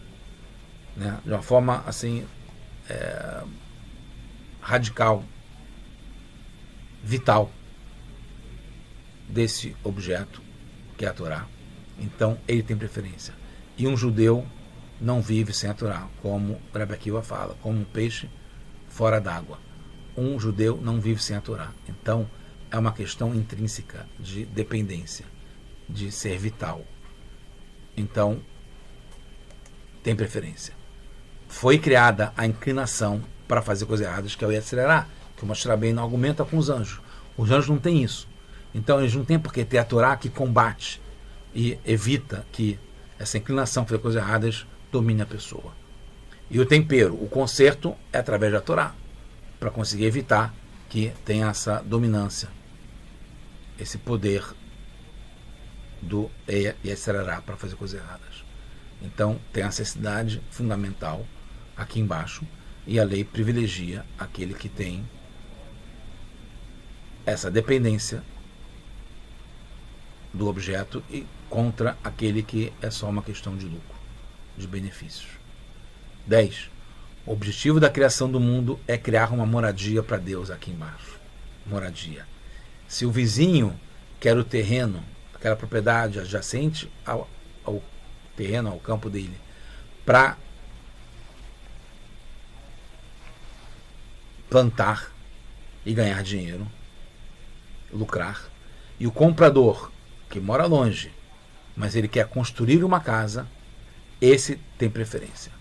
né? 0.96 1.20
de 1.24 1.30
uma 1.30 1.42
forma 1.42 1.84
assim 1.86 2.26
é, 2.90 3.44
radical, 4.62 5.24
vital 7.04 7.52
desse 9.28 9.76
objeto 9.84 10.42
que 10.98 11.06
é 11.06 11.10
a 11.10 11.14
Torá. 11.14 11.48
Então 12.00 12.38
ele 12.48 12.64
tem 12.64 12.78
preferência. 12.78 13.34
E 13.78 13.88
um 13.88 13.96
judeu 13.96 14.46
não 15.00 15.22
vive 15.22 15.54
sem 15.54 15.70
a 15.70 15.74
Torá, 15.74 16.08
como 16.22 16.54
o 16.54 16.78
Rebbe 16.78 16.94
Akiva 16.94 17.24
fala, 17.24 17.56
como 17.62 17.80
um 17.80 17.84
peixe 17.84 18.30
fora 18.88 19.20
d'água. 19.20 19.60
Um 20.16 20.40
judeu 20.40 20.80
não 20.82 21.00
vive 21.00 21.22
sem 21.22 21.36
a 21.36 21.42
Torá. 21.42 21.72
Então 21.88 22.30
é 22.70 22.78
uma 22.78 22.92
questão 22.92 23.34
intrínseca 23.34 24.08
de 24.20 24.46
dependência, 24.46 25.26
de 25.90 26.12
ser 26.12 26.38
vital. 26.38 26.86
Então 27.96 28.42
tem 30.04 30.16
preferência. 30.16 30.74
Foi 31.48 31.78
criada 31.78 32.34
a 32.36 32.46
inclinação 32.46 33.22
para 33.48 33.62
fazer 33.62 33.86
coisas 33.86 34.08
erradas, 34.08 34.36
que 34.36 34.44
é 34.44 34.48
o 34.48 34.52
Yetzirará, 34.52 35.08
que 35.36 35.44
o 35.44 35.48
Moshe 35.48 35.68
não 35.94 36.04
argumenta 36.04 36.46
com 36.46 36.58
os 36.58 36.70
anjos. 36.70 37.02
Os 37.38 37.52
anjos 37.52 37.70
não 37.70 37.78
têm 37.78 38.04
isso. 38.04 38.28
Então 38.74 39.00
eles 39.00 39.14
não 39.14 39.26
têm 39.26 39.38
por 39.38 39.52
que 39.52 39.66
ter 39.66 39.78
a 39.78 39.84
Torá 39.84 40.16
que 40.16 40.30
combate 40.30 41.02
e 41.54 41.78
evita 41.86 42.46
que 42.52 42.80
essa 43.20 43.38
inclinação 43.38 43.84
para 43.84 43.92
fazer 43.92 44.02
coisas 44.02 44.24
erradas 44.24 44.66
domine 44.92 45.22
a 45.22 45.26
pessoa. 45.26 45.74
E 46.50 46.60
o 46.60 46.66
tempero, 46.66 47.14
o 47.14 47.28
conserto, 47.28 47.96
é 48.12 48.18
através 48.18 48.52
da 48.52 48.62
Torá, 48.62 48.94
para 49.60 49.70
conseguir 49.70 50.06
evitar 50.06 50.54
que 50.90 51.12
tenha 51.24 51.48
essa 51.48 51.82
dominância, 51.82 52.50
esse 53.80 53.98
poder 53.98 54.44
do 56.02 56.30
Yetzirará 56.84 57.42
para 57.42 57.56
fazer 57.56 57.76
coisas 57.76 58.02
erradas. 58.02 58.44
Então 59.02 59.40
tem 59.52 59.64
a 59.64 59.68
necessidade 59.68 60.42
fundamental 60.52 61.26
aqui 61.76 62.00
embaixo 62.00 62.46
e 62.86 63.00
a 63.00 63.04
lei 63.04 63.24
privilegia 63.24 64.06
aquele 64.18 64.54
que 64.54 64.70
tem 64.70 65.04
essa 67.26 67.50
dependência 67.50 68.24
do 70.34 70.48
objeto 70.48 71.04
e 71.10 71.26
contra 71.50 71.98
aquele 72.04 72.42
que 72.42 72.72
é 72.82 72.90
só 72.90 73.10
uma 73.10 73.22
questão 73.22 73.58
de 73.58 73.66
lucro, 73.66 73.96
de 74.58 74.68
benefícios. 74.68 75.28
10. 76.26 76.70
O 77.26 77.34
objetivo 77.34 77.80
da 77.80 77.90
criação 77.90 78.32
do 78.32 78.40
mundo 78.40 78.80
é 78.88 78.98
criar 78.98 79.32
uma 79.32 79.46
moradia 79.46 80.02
para 80.02 80.18
Deus 80.18 80.50
aqui 80.50 80.72
embaixo. 80.72 81.20
Moradia. 81.66 82.26
Se 82.88 83.06
o 83.06 83.12
vizinho 83.12 83.80
quer 84.20 84.38
o 84.38 84.44
terreno, 84.44 85.04
aquela 85.34 85.56
propriedade 85.56 86.20
adjacente 86.20 86.90
ao, 87.06 87.30
ao 87.64 87.82
terreno, 88.42 88.72
ao 88.72 88.80
campo 88.80 89.10
dele, 89.10 89.38
para 90.04 90.36
plantar 94.50 95.12
e 95.86 95.94
ganhar 95.94 96.24
dinheiro, 96.24 96.68
lucrar, 97.94 98.50
e 99.00 99.06
o 99.06 99.12
comprador 99.12 99.92
que 100.30 100.40
mora 100.40 100.66
longe, 100.66 101.12
mas 101.76 101.96
ele 101.96 102.08
quer 102.08 102.28
construir 102.28 102.84
uma 102.84 103.00
casa, 103.00 103.48
esse 104.20 104.60
tem 104.78 104.90
preferência. 104.90 105.52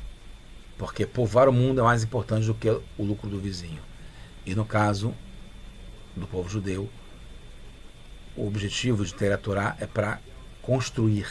Porque 0.78 1.04
povoar 1.04 1.48
o 1.48 1.52
mundo 1.52 1.80
é 1.80 1.84
mais 1.84 2.02
importante 2.02 2.46
do 2.46 2.54
que 2.54 2.70
o 2.70 3.04
lucro 3.04 3.28
do 3.28 3.38
vizinho. 3.38 3.82
E 4.46 4.54
no 4.54 4.64
caso 4.64 5.14
do 6.16 6.26
povo 6.26 6.48
judeu, 6.48 6.88
o 8.34 8.46
objetivo 8.46 9.04
de 9.04 9.12
ter 9.12 9.30
a 9.32 9.38
Torá 9.38 9.76
é 9.78 9.86
para 9.86 10.18
construir 10.62 11.26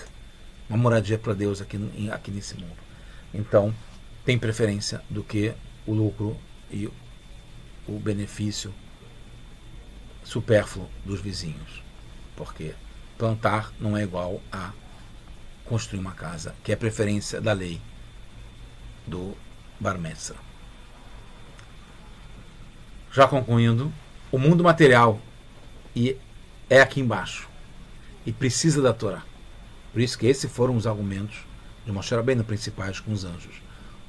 uma 0.69 0.77
moradia 0.77 1.17
para 1.17 1.33
Deus 1.33 1.61
aqui, 1.61 1.77
aqui 2.11 2.31
nesse 2.31 2.55
mundo. 2.55 2.77
Então, 3.33 3.73
tem 4.23 4.37
preferência 4.37 5.01
do 5.09 5.23
que 5.23 5.53
o 5.85 5.93
lucro 5.93 6.37
e 6.71 6.87
o 7.87 7.99
benefício 7.99 8.73
supérfluo 10.23 10.87
dos 11.03 11.19
vizinhos. 11.19 11.81
Porque 12.35 12.75
plantar 13.17 13.73
não 13.79 13.97
é 13.97 14.03
igual 14.03 14.39
a 14.51 14.71
construir 15.65 15.99
uma 15.99 16.13
casa, 16.13 16.55
que 16.63 16.71
é 16.71 16.75
preferência 16.75 17.41
da 17.41 17.53
lei 17.53 17.81
do 19.07 19.35
Barmessa. 19.79 20.35
Já 23.11 23.27
concluindo, 23.27 23.91
o 24.31 24.37
mundo 24.37 24.63
material 24.63 25.19
é 26.69 26.79
aqui 26.79 27.01
embaixo 27.01 27.49
e 28.25 28.31
precisa 28.31 28.81
da 28.81 28.93
Torá. 28.93 29.23
Por 29.91 30.01
isso 30.01 30.17
que 30.17 30.27
esses 30.27 30.51
foram 30.51 30.75
os 30.75 30.85
argumentos 30.85 31.37
de 31.85 31.91
Moshe 31.91 32.13
Rabbeinu 32.13 32.43
principais 32.43 32.99
com 32.99 33.11
os 33.11 33.25
anjos. 33.25 33.61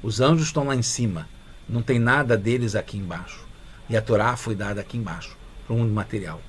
Os 0.02 0.20
anjos 0.20 0.46
estão 0.46 0.64
lá 0.64 0.74
em 0.74 0.82
cima, 0.82 1.28
não 1.68 1.82
tem 1.82 1.98
nada 1.98 2.36
deles 2.36 2.74
aqui 2.74 2.98
embaixo. 2.98 3.46
E 3.88 3.96
a 3.96 4.02
Torá 4.02 4.36
foi 4.36 4.54
dada 4.54 4.80
aqui 4.80 4.96
embaixo, 4.96 5.36
para 5.66 5.74
o 5.74 5.78
mundo 5.78 5.92
material. 5.92 6.40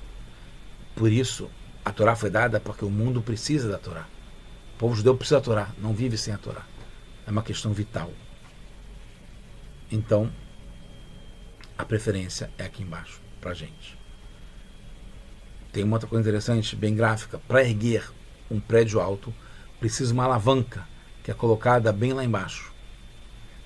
Por 0.94 1.10
isso, 1.10 1.50
a 1.84 1.90
Torá 1.90 2.14
foi 2.14 2.30
dada 2.30 2.60
porque 2.60 2.84
o 2.84 2.90
mundo 2.90 3.22
precisa 3.22 3.68
da 3.68 3.78
Torá. 3.78 4.06
O 4.74 4.78
povo 4.78 4.94
judeu 4.94 5.16
precisa 5.16 5.40
da 5.40 5.44
Torá, 5.44 5.68
não 5.78 5.92
vive 5.92 6.16
sem 6.16 6.32
a 6.32 6.38
Torá. 6.38 6.62
É 7.26 7.30
uma 7.30 7.42
questão 7.42 7.72
vital. 7.72 8.10
Então, 9.90 10.30
a 11.76 11.84
preferência 11.84 12.50
é 12.58 12.64
aqui 12.64 12.82
embaixo, 12.82 13.20
para 13.40 13.54
gente. 13.54 13.98
Tem 15.72 15.82
uma 15.82 15.96
outra 15.96 16.08
coisa 16.08 16.22
interessante, 16.22 16.76
bem 16.76 16.94
gráfica. 16.94 17.38
Para 17.48 17.64
erguer 17.64 18.10
um 18.52 18.60
prédio 18.60 19.00
alto, 19.00 19.34
precisa 19.80 20.12
uma 20.12 20.24
alavanca, 20.24 20.86
que 21.22 21.30
é 21.30 21.34
colocada 21.34 21.92
bem 21.92 22.12
lá 22.12 22.24
embaixo. 22.24 22.72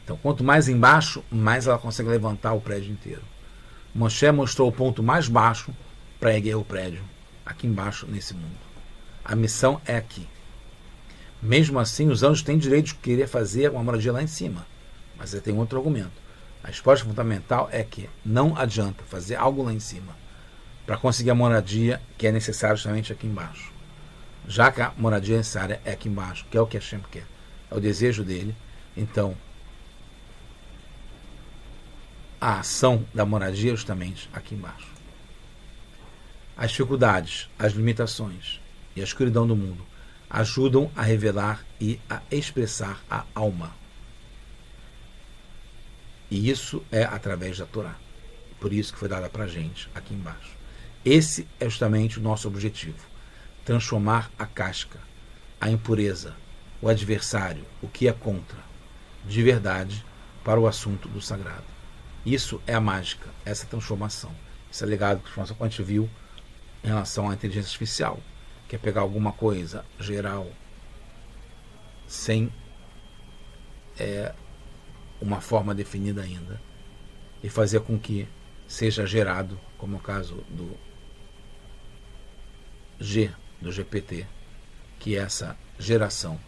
Então, 0.04 0.16
quanto 0.16 0.44
mais 0.44 0.68
embaixo, 0.68 1.22
mais 1.30 1.66
ela 1.66 1.78
consegue 1.78 2.08
levantar 2.08 2.52
o 2.52 2.60
prédio 2.60 2.92
inteiro. 2.92 3.22
Moshe 3.94 4.30
mostrou 4.30 4.68
o 4.68 4.72
ponto 4.72 5.02
mais 5.02 5.28
baixo 5.28 5.74
para 6.20 6.34
erguer 6.34 6.54
o 6.54 6.64
prédio 6.64 7.02
aqui 7.44 7.66
embaixo 7.66 8.06
nesse 8.06 8.34
mundo. 8.34 8.56
A 9.24 9.34
missão 9.34 9.80
é 9.84 9.96
aqui. 9.96 10.28
Mesmo 11.42 11.78
assim, 11.78 12.08
os 12.08 12.22
anjos 12.22 12.42
têm 12.42 12.58
direito 12.58 12.86
de 12.86 12.94
querer 12.96 13.26
fazer 13.26 13.70
uma 13.70 13.82
moradia 13.82 14.12
lá 14.12 14.22
em 14.22 14.26
cima. 14.26 14.66
Mas 15.18 15.32
tem 15.42 15.56
outro 15.56 15.78
argumento. 15.78 16.26
A 16.62 16.68
resposta 16.68 17.04
fundamental 17.04 17.68
é 17.72 17.82
que 17.82 18.08
não 18.24 18.56
adianta 18.56 19.04
fazer 19.04 19.36
algo 19.36 19.62
lá 19.62 19.72
em 19.72 19.80
cima 19.80 20.16
para 20.84 20.96
conseguir 20.96 21.30
a 21.30 21.34
moradia 21.34 22.00
que 22.16 22.26
é 22.26 22.32
necessária 22.32 22.76
justamente 22.76 23.12
aqui 23.12 23.26
embaixo. 23.26 23.72
Já 24.48 24.70
que 24.70 24.80
a 24.80 24.92
moradia 24.96 25.36
necessária 25.36 25.80
é 25.84 25.92
aqui 25.92 26.08
embaixo, 26.08 26.46
que 26.50 26.56
é 26.56 26.60
o 26.60 26.66
que 26.66 26.76
Hashem 26.76 27.00
quer, 27.10 27.26
é 27.70 27.74
o 27.74 27.80
desejo 27.80 28.22
dele, 28.22 28.54
então 28.96 29.36
a 32.40 32.60
ação 32.60 33.04
da 33.12 33.24
moradia 33.24 33.72
é 33.72 33.76
justamente 33.76 34.28
aqui 34.32 34.54
embaixo. 34.54 34.86
As 36.56 36.70
dificuldades, 36.70 37.50
as 37.58 37.72
limitações 37.72 38.60
e 38.94 39.00
a 39.00 39.04
escuridão 39.04 39.46
do 39.46 39.56
mundo 39.56 39.84
ajudam 40.30 40.90
a 40.96 41.02
revelar 41.02 41.64
e 41.80 42.00
a 42.08 42.22
expressar 42.30 43.02
a 43.10 43.24
alma. 43.34 43.74
E 46.30 46.50
isso 46.50 46.84
é 46.90 47.04
através 47.04 47.58
da 47.58 47.66
Torá. 47.66 47.94
por 48.58 48.72
isso 48.72 48.92
que 48.92 48.98
foi 48.98 49.08
dada 49.08 49.28
para 49.28 49.46
gente 49.46 49.88
aqui 49.94 50.14
embaixo. 50.14 50.56
Esse 51.04 51.46
é 51.60 51.66
justamente 51.66 52.18
o 52.18 52.22
nosso 52.22 52.48
objetivo: 52.48 52.98
transformar 53.66 54.30
a 54.38 54.46
casca, 54.46 55.00
a 55.60 55.68
impureza, 55.68 56.36
o 56.80 56.88
adversário, 56.88 57.64
o 57.82 57.88
que 57.88 58.06
é 58.06 58.12
contra, 58.12 58.58
de 59.24 59.42
verdade, 59.42 60.06
para 60.44 60.60
o 60.60 60.68
assunto 60.68 61.08
do 61.08 61.20
sagrado. 61.20 61.64
Isso 62.24 62.62
é 62.64 62.74
a 62.74 62.80
mágica, 62.80 63.28
essa 63.44 63.66
transformação. 63.66 64.32
Esse 64.72 64.84
é 64.84 64.86
legado 64.86 65.20
que 65.20 65.40
a 65.40 65.44
gente 65.64 65.82
viu 65.82 66.08
em 66.84 66.86
relação 66.86 67.28
à 67.28 67.34
inteligência 67.34 67.66
artificial, 67.66 68.20
que 68.68 68.76
é 68.76 68.78
pegar 68.78 69.00
alguma 69.00 69.32
coisa 69.32 69.84
geral 69.98 70.48
sem 72.06 72.52
é, 73.98 74.32
uma 75.20 75.40
forma 75.40 75.74
definida 75.74 76.22
ainda 76.22 76.60
e 77.42 77.48
fazer 77.48 77.80
com 77.80 77.98
que 77.98 78.28
seja 78.68 79.04
gerado, 79.04 79.58
como 79.76 79.96
é 79.96 79.98
o 79.98 80.02
caso 80.02 80.36
do 80.48 80.76
G, 83.00 83.32
do 83.60 83.72
GPT, 83.72 84.26
que 84.98 85.16
é 85.16 85.20
essa 85.20 85.56
geração 85.78 86.38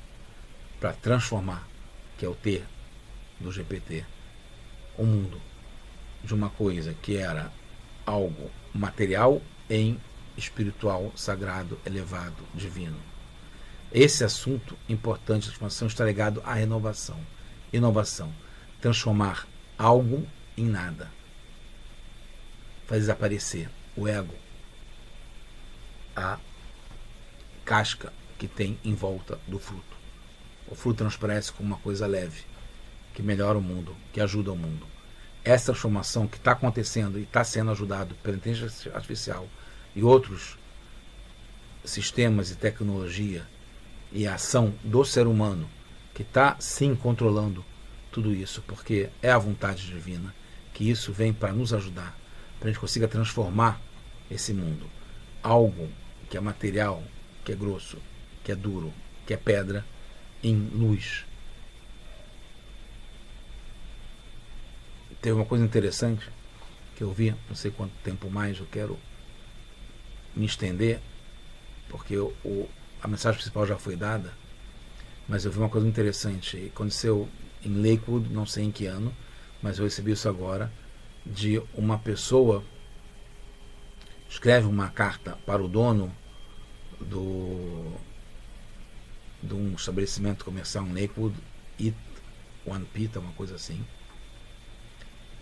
para 0.80 0.92
transformar, 0.92 1.66
que 2.16 2.24
é 2.24 2.28
o 2.28 2.34
T 2.34 2.62
do 3.40 3.50
GPT, 3.52 4.04
o 4.96 5.04
mundo 5.04 5.40
de 6.22 6.34
uma 6.34 6.50
coisa 6.50 6.94
que 6.94 7.16
era 7.16 7.52
algo 8.04 8.50
material 8.74 9.40
em 9.68 10.00
espiritual, 10.36 11.12
sagrado, 11.16 11.78
elevado, 11.84 12.44
divino. 12.54 12.98
Esse 13.92 14.22
assunto 14.22 14.76
importante 14.88 15.42
da 15.42 15.48
transformação 15.48 15.88
está 15.88 16.04
ligado 16.04 16.42
à 16.44 16.54
renovação. 16.54 17.18
Inovação. 17.72 18.32
Transformar 18.80 19.46
algo 19.76 20.26
em 20.56 20.66
nada. 20.66 21.10
Faz 22.86 23.02
desaparecer 23.02 23.68
o 23.96 24.06
ego, 24.06 24.34
a 26.14 26.38
casca 27.68 28.10
que 28.38 28.48
tem 28.48 28.78
em 28.82 28.94
volta 28.94 29.38
do 29.46 29.58
fruto. 29.58 29.98
O 30.66 30.74
fruto 30.74 31.00
transparece 31.00 31.52
como 31.52 31.68
uma 31.68 31.78
coisa 31.78 32.06
leve, 32.06 32.40
que 33.12 33.22
melhora 33.22 33.58
o 33.58 33.62
mundo, 33.62 33.94
que 34.10 34.22
ajuda 34.22 34.50
o 34.50 34.56
mundo. 34.56 34.86
Essa 35.44 35.66
transformação 35.66 36.26
que 36.26 36.38
está 36.38 36.52
acontecendo 36.52 37.18
e 37.18 37.24
está 37.24 37.44
sendo 37.44 37.70
ajudado 37.70 38.14
pela 38.22 38.38
inteligência 38.38 38.90
artificial 38.94 39.46
e 39.94 40.02
outros 40.02 40.56
sistemas 41.84 42.50
e 42.50 42.56
tecnologia 42.56 43.46
e 44.10 44.26
a 44.26 44.36
ação 44.36 44.72
do 44.82 45.04
ser 45.04 45.26
humano 45.26 45.68
que 46.14 46.22
está 46.22 46.56
sim 46.58 46.94
controlando 46.94 47.62
tudo 48.10 48.34
isso, 48.34 48.62
porque 48.66 49.10
é 49.20 49.30
a 49.30 49.38
vontade 49.38 49.86
divina 49.86 50.34
que 50.72 50.88
isso 50.88 51.12
vem 51.12 51.34
para 51.34 51.52
nos 51.52 51.74
ajudar, 51.74 52.18
para 52.58 52.70
a 52.70 52.72
gente 52.72 52.80
consiga 52.80 53.06
transformar 53.06 53.78
esse 54.30 54.54
mundo. 54.54 54.86
Algo 55.42 55.90
que 56.30 56.36
é 56.38 56.40
material, 56.40 57.02
que 57.48 57.52
é 57.52 57.56
grosso, 57.56 57.96
que 58.44 58.52
é 58.52 58.54
duro, 58.54 58.92
que 59.26 59.32
é 59.32 59.36
pedra, 59.38 59.82
em 60.42 60.54
luz. 60.54 61.24
Teve 65.22 65.34
uma 65.34 65.46
coisa 65.46 65.64
interessante 65.64 66.28
que 66.94 67.02
eu 67.02 67.10
vi, 67.10 67.34
não 67.48 67.56
sei 67.56 67.70
quanto 67.70 67.92
tempo 68.04 68.28
mais 68.28 68.58
eu 68.58 68.66
quero 68.70 68.98
me 70.36 70.44
estender, 70.44 71.00
porque 71.88 72.18
o, 72.18 72.68
a 73.00 73.08
mensagem 73.08 73.38
principal 73.38 73.66
já 73.66 73.78
foi 73.78 73.96
dada, 73.96 74.34
mas 75.26 75.46
eu 75.46 75.50
vi 75.50 75.56
uma 75.56 75.70
coisa 75.70 75.88
interessante. 75.88 76.70
Aconteceu 76.74 77.26
em 77.64 77.72
Lakewood, 77.80 78.28
não 78.28 78.44
sei 78.44 78.64
em 78.64 78.70
que 78.70 78.84
ano, 78.84 79.16
mas 79.62 79.78
eu 79.78 79.84
recebi 79.84 80.12
isso 80.12 80.28
agora, 80.28 80.70
de 81.24 81.62
uma 81.72 81.98
pessoa 81.98 82.62
escreve 84.28 84.66
uma 84.66 84.90
carta 84.90 85.38
para 85.46 85.64
o 85.64 85.66
dono 85.66 86.14
do 87.00 87.92
de 89.42 89.54
um 89.54 89.74
estabelecimento 89.74 90.44
comercial 90.44 90.84
em 90.86 91.00
Lakewood, 91.00 91.36
It 91.80 91.96
One 92.66 92.84
Pita, 92.86 93.20
uma 93.20 93.32
coisa 93.32 93.54
assim, 93.54 93.84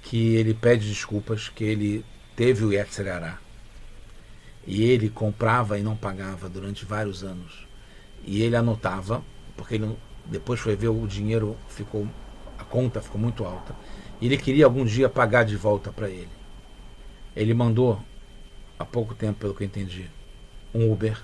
que 0.03 0.37
ele 0.37 0.55
pede 0.55 0.89
desculpas 0.89 1.49
que 1.49 1.65
ele 1.65 2.05
teve 2.37 2.65
o 2.65 2.73
Yetzer 2.73 3.39
e 4.67 4.83
ele 4.83 5.09
comprava 5.09 5.79
e 5.79 5.83
não 5.83 5.97
pagava 5.97 6.49
durante 6.49 6.85
vários 6.85 7.25
anos. 7.25 7.67
E 8.25 8.43
ele 8.43 8.57
anotava, 8.57 9.23
porque 9.57 9.77
ele 9.77 9.97
depois 10.27 10.61
foi 10.61 10.75
ver 10.75 10.89
o 10.89 11.07
dinheiro 11.07 11.57
ficou 11.69 12.07
a 12.59 12.65
conta 12.65 13.01
ficou 13.01 13.21
muito 13.21 13.45
alta. 13.45 13.75
E 14.21 14.27
ele 14.27 14.37
queria 14.37 14.65
algum 14.65 14.85
dia 14.85 15.09
pagar 15.09 15.45
de 15.45 15.57
volta 15.57 15.93
para 15.93 16.09
ele. 16.09 16.29
Ele 17.35 17.55
mandou 17.55 18.03
há 18.79 18.85
pouco 18.85 19.15
tempo, 19.15 19.39
pelo 19.39 19.55
que 19.55 19.63
eu 19.63 19.67
entendi, 19.67 20.11
um 20.75 20.91
Uber 20.91 21.23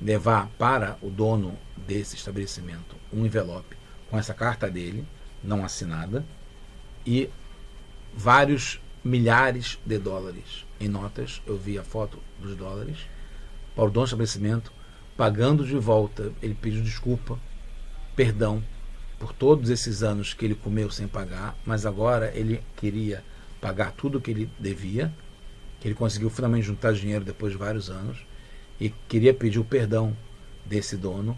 levar 0.00 0.48
para 0.58 0.98
o 1.00 1.08
dono 1.08 1.56
desse 1.76 2.16
estabelecimento 2.16 2.96
um 3.12 3.24
envelope 3.24 3.76
com 4.10 4.18
essa 4.18 4.34
carta 4.34 4.70
dele, 4.70 5.06
não 5.42 5.64
assinada, 5.64 6.24
e 7.04 7.30
vários 8.14 8.80
milhares 9.02 9.78
de 9.84 9.98
dólares 9.98 10.66
em 10.80 10.88
notas. 10.88 11.40
Eu 11.46 11.56
vi 11.56 11.78
a 11.78 11.84
foto 11.84 12.18
dos 12.40 12.56
dólares 12.56 12.98
para 13.74 13.84
o 13.84 13.90
dono 13.90 14.04
do 14.04 14.08
estabelecimento, 14.08 14.72
pagando 15.16 15.64
de 15.64 15.76
volta. 15.76 16.32
Ele 16.42 16.54
pediu 16.54 16.82
desculpa, 16.82 17.38
perdão 18.14 18.62
por 19.18 19.32
todos 19.32 19.70
esses 19.70 20.02
anos 20.02 20.34
que 20.34 20.44
ele 20.44 20.54
comeu 20.54 20.90
sem 20.90 21.08
pagar, 21.08 21.56
mas 21.64 21.86
agora 21.86 22.30
ele 22.34 22.62
queria 22.76 23.24
pagar 23.60 23.92
tudo 23.92 24.18
o 24.18 24.20
que 24.20 24.30
ele 24.30 24.50
devia, 24.58 25.12
que 25.80 25.88
ele 25.88 25.94
conseguiu 25.94 26.28
finalmente 26.28 26.66
juntar 26.66 26.92
dinheiro 26.92 27.24
depois 27.24 27.52
de 27.52 27.58
vários 27.58 27.88
anos 27.88 28.18
e 28.80 28.90
queria 29.08 29.32
pedir 29.32 29.58
o 29.58 29.64
perdão 29.64 30.16
desse 30.64 30.96
dono 30.96 31.36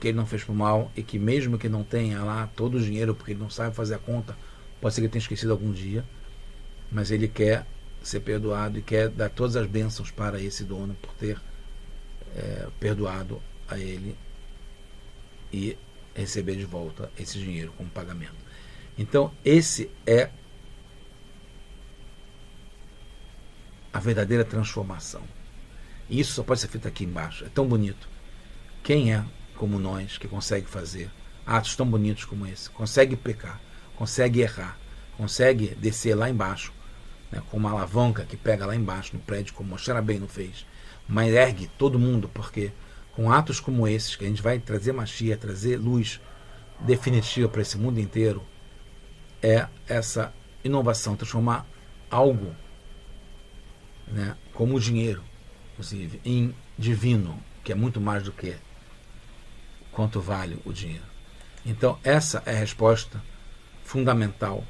que 0.00 0.08
ele 0.08 0.16
não 0.16 0.26
fez 0.26 0.44
por 0.44 0.54
mal 0.54 0.90
e 0.96 1.02
que 1.02 1.18
mesmo 1.18 1.58
que 1.58 1.68
não 1.68 1.82
tenha 1.82 2.22
lá 2.22 2.46
todo 2.54 2.76
o 2.76 2.80
dinheiro 2.80 3.14
porque 3.14 3.32
ele 3.32 3.40
não 3.40 3.50
sabe 3.50 3.74
fazer 3.74 3.94
a 3.94 3.98
conta, 3.98 4.36
pode 4.80 4.94
ser 4.94 5.00
que 5.00 5.06
ele 5.06 5.12
tenha 5.12 5.22
esquecido 5.22 5.52
algum 5.52 5.72
dia, 5.72 6.04
mas 6.90 7.10
ele 7.10 7.28
quer 7.28 7.66
ser 8.02 8.20
perdoado 8.20 8.78
e 8.78 8.82
quer 8.82 9.08
dar 9.08 9.30
todas 9.30 9.56
as 9.56 9.66
bênçãos 9.66 10.10
para 10.10 10.40
esse 10.40 10.64
dono 10.64 10.94
por 11.00 11.12
ter 11.14 11.40
é, 12.36 12.68
perdoado 12.78 13.42
a 13.68 13.78
ele 13.78 14.16
e 15.52 15.76
receber 16.14 16.56
de 16.56 16.64
volta 16.64 17.10
esse 17.18 17.38
dinheiro 17.38 17.72
como 17.76 17.88
pagamento. 17.90 18.46
Então, 18.98 19.32
esse 19.44 19.90
é 20.06 20.30
a 23.92 23.98
verdadeira 23.98 24.44
transformação. 24.44 25.22
E 26.08 26.20
isso 26.20 26.32
só 26.32 26.42
pode 26.42 26.60
ser 26.60 26.68
feito 26.68 26.86
aqui 26.86 27.04
embaixo. 27.04 27.44
É 27.44 27.48
tão 27.48 27.66
bonito. 27.66 28.08
Quem 28.82 29.12
é 29.12 29.24
como 29.56 29.78
nós 29.78 30.18
que 30.18 30.28
consegue 30.28 30.66
fazer 30.66 31.10
atos 31.44 31.74
tão 31.76 31.88
bonitos 31.88 32.24
como 32.24 32.46
esse? 32.46 32.70
Consegue 32.70 33.16
pecar, 33.16 33.60
consegue 33.96 34.40
errar, 34.40 34.78
consegue 35.16 35.74
descer 35.74 36.14
lá 36.14 36.28
embaixo 36.30 36.72
né, 37.30 37.42
com 37.50 37.56
uma 37.56 37.70
alavanca 37.70 38.24
que 38.24 38.36
pega 38.36 38.66
lá 38.66 38.74
embaixo 38.74 39.14
no 39.14 39.20
prédio, 39.20 39.54
como 39.54 39.70
Moshe 39.70 39.92
bem 40.02 40.18
não 40.18 40.28
fez, 40.28 40.66
mas 41.08 41.32
ergue 41.32 41.68
todo 41.78 41.98
mundo, 41.98 42.30
porque 42.32 42.72
com 43.12 43.32
atos 43.32 43.60
como 43.60 43.88
esses, 43.88 44.14
que 44.14 44.24
a 44.24 44.28
gente 44.28 44.42
vai 44.42 44.58
trazer 44.58 44.92
machia, 44.92 45.36
trazer 45.36 45.78
luz 45.78 46.20
definitiva 46.80 47.48
para 47.48 47.62
esse 47.62 47.78
mundo 47.78 47.98
inteiro, 47.98 48.42
é 49.42 49.66
essa 49.88 50.32
inovação, 50.62 51.16
transformar 51.16 51.66
algo 52.10 52.54
né, 54.06 54.36
como 54.52 54.76
o 54.76 54.80
dinheiro, 54.80 55.22
inclusive, 55.76 56.20
em 56.24 56.54
divino, 56.78 57.38
que 57.62 57.70
é 57.70 57.74
muito 57.74 58.00
mais 58.00 58.22
do 58.22 58.32
que 58.32 58.56
quanto 59.92 60.20
vale 60.20 60.58
o 60.64 60.72
dinheiro. 60.72 61.04
Então, 61.64 61.98
essa 62.02 62.42
é 62.46 62.52
a 62.52 62.58
resposta 62.58 63.22
fundamental 63.84 64.64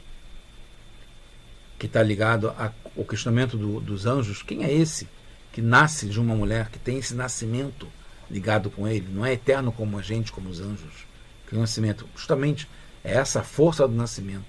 que 1.78 1.86
está 1.86 2.02
ligado 2.02 2.52
ao 2.96 3.04
questionamento 3.04 3.56
do, 3.56 3.80
dos 3.80 4.04
anjos. 4.04 4.42
Quem 4.42 4.64
é 4.64 4.72
esse 4.72 5.08
que 5.52 5.62
nasce 5.62 6.08
de 6.08 6.18
uma 6.18 6.34
mulher, 6.34 6.70
que 6.70 6.78
tem 6.78 6.98
esse 6.98 7.14
nascimento 7.14 7.86
ligado 8.28 8.70
com 8.70 8.88
ele? 8.88 9.08
Não 9.08 9.24
é 9.24 9.32
eterno 9.32 9.70
como 9.70 9.98
a 9.98 10.02
gente, 10.02 10.32
como 10.32 10.48
os 10.48 10.60
anjos. 10.60 11.06
Que 11.46 11.54
o 11.54 11.60
nascimento, 11.60 12.08
justamente, 12.16 12.68
é 13.04 13.14
essa 13.14 13.42
força 13.42 13.86
do 13.86 13.94
nascimento, 13.94 14.46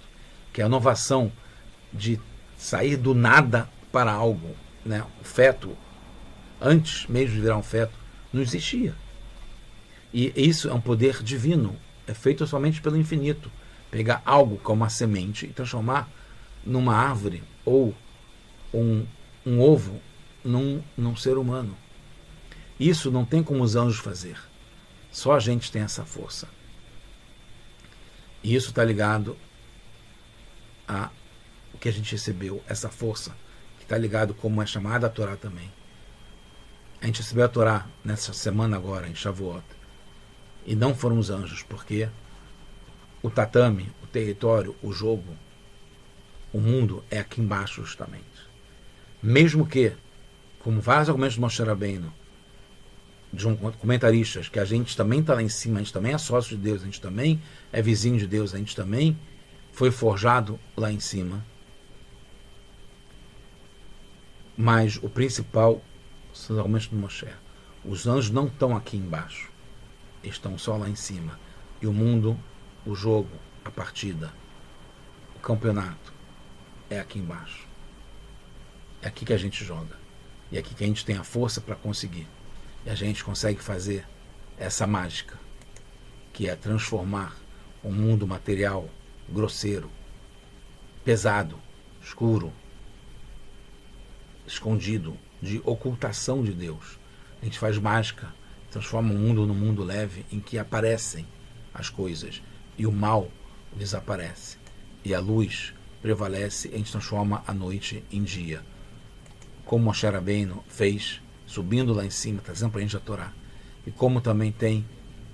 que 0.51 0.61
é 0.61 0.63
a 0.63 0.67
inovação 0.67 1.31
de 1.93 2.19
sair 2.57 2.95
do 2.95 3.13
nada 3.13 3.69
para 3.91 4.11
algo. 4.11 4.55
Né? 4.85 5.03
O 5.21 5.23
feto, 5.23 5.77
antes 6.61 7.07
mesmo 7.07 7.35
de 7.35 7.41
virar 7.41 7.57
um 7.57 7.63
feto, 7.63 7.97
não 8.31 8.41
existia. 8.41 8.95
E 10.13 10.33
isso 10.35 10.69
é 10.69 10.73
um 10.73 10.81
poder 10.81 11.21
divino, 11.21 11.75
é 12.07 12.13
feito 12.13 12.45
somente 12.47 12.81
pelo 12.81 12.97
infinito. 12.97 13.51
Pegar 13.89 14.21
algo 14.25 14.57
como 14.57 14.83
uma 14.83 14.89
semente 14.89 15.45
e 15.45 15.53
transformar 15.53 16.09
numa 16.65 16.95
árvore 16.95 17.43
ou 17.63 17.95
um, 18.73 19.05
um 19.45 19.61
ovo 19.61 20.01
num, 20.43 20.83
num 20.97 21.15
ser 21.15 21.37
humano. 21.37 21.77
Isso 22.79 23.09
não 23.09 23.25
tem 23.25 23.41
como 23.41 23.63
os 23.63 23.75
anjos 23.75 23.99
fazer. 23.99 24.37
Só 25.11 25.33
a 25.33 25.39
gente 25.39 25.71
tem 25.71 25.81
essa 25.81 26.05
força. 26.05 26.47
E 28.43 28.53
isso 28.53 28.69
está 28.69 28.83
ligado 28.83 29.37
ao 30.87 31.09
o 31.73 31.79
que 31.79 31.87
a 31.87 31.93
gente 31.93 32.11
recebeu, 32.11 32.63
essa 32.67 32.89
força, 32.89 33.35
que 33.77 33.83
está 33.83 33.95
ligado 33.97 34.33
como 34.33 34.61
é 34.61 34.65
chamada 34.65 35.05
a 35.05 35.09
Torá 35.09 35.35
também. 35.35 35.71
A 37.01 37.05
gente 37.05 37.21
recebeu 37.21 37.45
a 37.45 37.49
Torá 37.49 37.87
nessa 38.03 38.33
semana 38.33 38.75
agora, 38.75 39.07
em 39.07 39.15
Shavuot. 39.15 39.63
E 40.65 40.75
não 40.75 40.95
foram 40.95 41.17
os 41.17 41.29
anjos, 41.29 41.63
porque 41.63 42.09
o 43.21 43.29
tatame, 43.29 43.91
o 44.03 44.07
território, 44.07 44.75
o 44.81 44.91
jogo, 44.91 45.35
o 46.51 46.59
mundo 46.59 47.03
é 47.09 47.19
aqui 47.19 47.39
embaixo 47.39 47.83
justamente. 47.83 48.25
Mesmo 49.21 49.65
que, 49.65 49.93
como 50.59 50.81
vários 50.81 51.09
argumentos 51.09 51.35
do 51.35 51.41
Moshe 51.41 51.63
Rabbeinu, 51.63 52.11
de 53.31 53.47
um 53.47 53.55
comentaristas, 53.55 54.47
que 54.49 54.59
a 54.59 54.65
gente 54.65 54.95
também 54.95 55.19
está 55.19 55.33
lá 55.33 55.41
em 55.41 55.49
cima, 55.49 55.79
a 55.79 55.83
gente 55.83 55.93
também 55.93 56.13
é 56.13 56.17
sócio 56.17 56.55
de 56.55 56.63
Deus, 56.63 56.81
a 56.81 56.85
gente 56.85 57.01
também 57.01 57.41
é 57.71 57.81
vizinho 57.81 58.17
de 58.17 58.27
Deus, 58.27 58.53
a 58.53 58.57
gente 58.57 58.75
também 58.75 59.17
foi 59.71 59.91
forjado 59.91 60.59
lá 60.75 60.91
em 60.91 60.99
cima. 60.99 61.45
Mas 64.57 64.97
o 64.97 65.09
principal 65.09 65.81
argumentos 66.51 66.87
do 66.87 66.95
Moshe. 66.95 67.27
Os 67.83 68.07
anjos 68.07 68.31
não 68.31 68.47
estão 68.47 68.75
aqui 68.75 68.97
embaixo, 68.97 69.49
estão 70.23 70.57
só 70.57 70.75
lá 70.77 70.89
em 70.89 70.95
cima. 70.95 71.39
E 71.81 71.87
o 71.87 71.93
mundo, 71.93 72.37
o 72.85 72.95
jogo, 72.95 73.29
a 73.63 73.71
partida, 73.71 74.33
o 75.35 75.39
campeonato 75.39 76.13
é 76.89 76.99
aqui 76.99 77.19
embaixo. 77.19 77.67
É 79.01 79.07
aqui 79.07 79.25
que 79.25 79.33
a 79.33 79.37
gente 79.37 79.63
joga. 79.63 79.97
E 80.51 80.57
é 80.57 80.59
aqui 80.59 80.73
que 80.73 80.83
a 80.83 80.87
gente 80.87 81.05
tem 81.05 81.17
a 81.17 81.23
força 81.23 81.61
para 81.61 81.75
conseguir. 81.75 82.27
E 82.85 82.89
a 82.89 82.95
gente 82.95 83.23
consegue 83.23 83.61
fazer 83.61 84.07
essa 84.57 84.87
mágica, 84.87 85.37
que 86.33 86.49
é 86.49 86.55
transformar 86.55 87.35
um 87.83 87.91
mundo 87.91 88.25
material 88.25 88.89
grosseiro, 89.29 89.91
pesado, 91.03 91.59
escuro, 92.01 92.51
escondido, 94.45 95.17
de 95.41 95.61
ocultação 95.63 96.43
de 96.43 96.53
Deus. 96.53 96.99
A 97.41 97.45
gente 97.45 97.59
faz 97.59 97.77
mágica, 97.77 98.33
transforma 98.71 99.13
o 99.13 99.17
mundo 99.17 99.45
num 99.45 99.53
mundo 99.53 99.83
leve 99.83 100.25
em 100.31 100.39
que 100.39 100.57
aparecem 100.57 101.25
as 101.73 101.89
coisas 101.89 102.41
e 102.77 102.85
o 102.85 102.91
mal 102.91 103.29
desaparece 103.75 104.57
e 105.07 105.13
a 105.13 105.19
luz 105.19 105.73
prevalece 106.01 106.69
a 106.73 106.77
gente 106.77 106.91
transforma 106.91 107.43
a 107.47 107.53
noite 107.53 108.03
em 108.11 108.23
dia. 108.23 108.61
Como 109.65 109.85
Moshe 109.85 110.05
Rabbeinu 110.05 110.63
fez 110.67 111.21
subindo 111.45 111.93
lá 111.93 112.05
em 112.05 112.09
cima, 112.09 112.41
trazendo 112.41 112.71
para 112.71 112.79
a 112.79 112.83
gente 112.83 112.97
a 112.97 112.99
Torá. 112.99 113.31
E 113.85 113.91
como 113.91 114.19
também 114.19 114.51
tem 114.51 114.85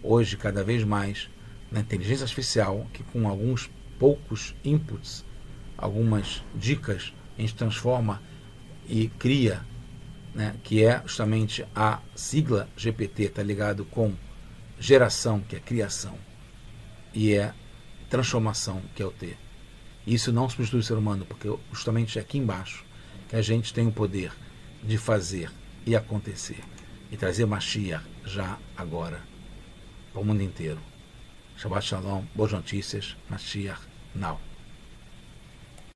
hoje 0.02 0.38
cada 0.38 0.64
vez 0.64 0.84
mais 0.84 1.30
na 1.72 1.80
inteligência 1.80 2.24
artificial, 2.24 2.86
que 2.94 3.04
com 3.04 3.28
alguns 3.28 3.70
poucos 3.98 4.56
inputs, 4.64 5.26
algumas 5.76 6.44
dicas, 6.54 7.14
a 7.38 7.42
gente 7.42 7.56
transforma 7.56 8.22
e 8.88 9.08
cria, 9.08 9.62
né, 10.34 10.56
que 10.64 10.84
é 10.84 11.02
justamente 11.06 11.66
a 11.76 12.00
sigla 12.16 12.68
GPT, 12.76 13.24
está 13.24 13.44
ligado 13.44 13.86
com 13.86 14.14
geração, 14.80 15.40
que 15.42 15.56
é 15.56 15.60
criação, 15.60 16.18
e 17.14 17.34
é 17.34 17.54
transformação, 18.10 18.82
que 18.96 19.02
é 19.02 19.06
o 19.06 19.12
T. 19.12 19.38
Isso 20.06 20.34
não 20.34 20.50
substitui 20.50 20.80
o 20.80 20.84
ser 20.84 20.98
humano, 20.98 21.26
porque 21.26 21.52
justamente 21.72 22.18
é 22.18 22.22
aqui 22.22 22.38
embaixo 22.38 22.84
que 23.30 23.36
a 23.36 23.42
gente 23.42 23.74
tem 23.74 23.88
o 23.88 23.92
poder 23.92 24.32
de 24.84 24.98
fazer 24.98 25.50
e 25.86 25.96
acontecer. 25.96 26.60
E 27.12 27.18
trazer 27.18 27.46
Mashiach 27.46 28.04
já 28.26 28.58
agora 28.76 29.22
para 30.12 30.22
o 30.22 30.26
mundo 30.26 30.42
inteiro. 30.42 30.80
Shabbat 31.58 31.86
Shalom, 31.86 32.24
boas 32.36 32.52
notícias, 32.52 33.16
Mashiach 33.30 33.82
now. 34.16 34.40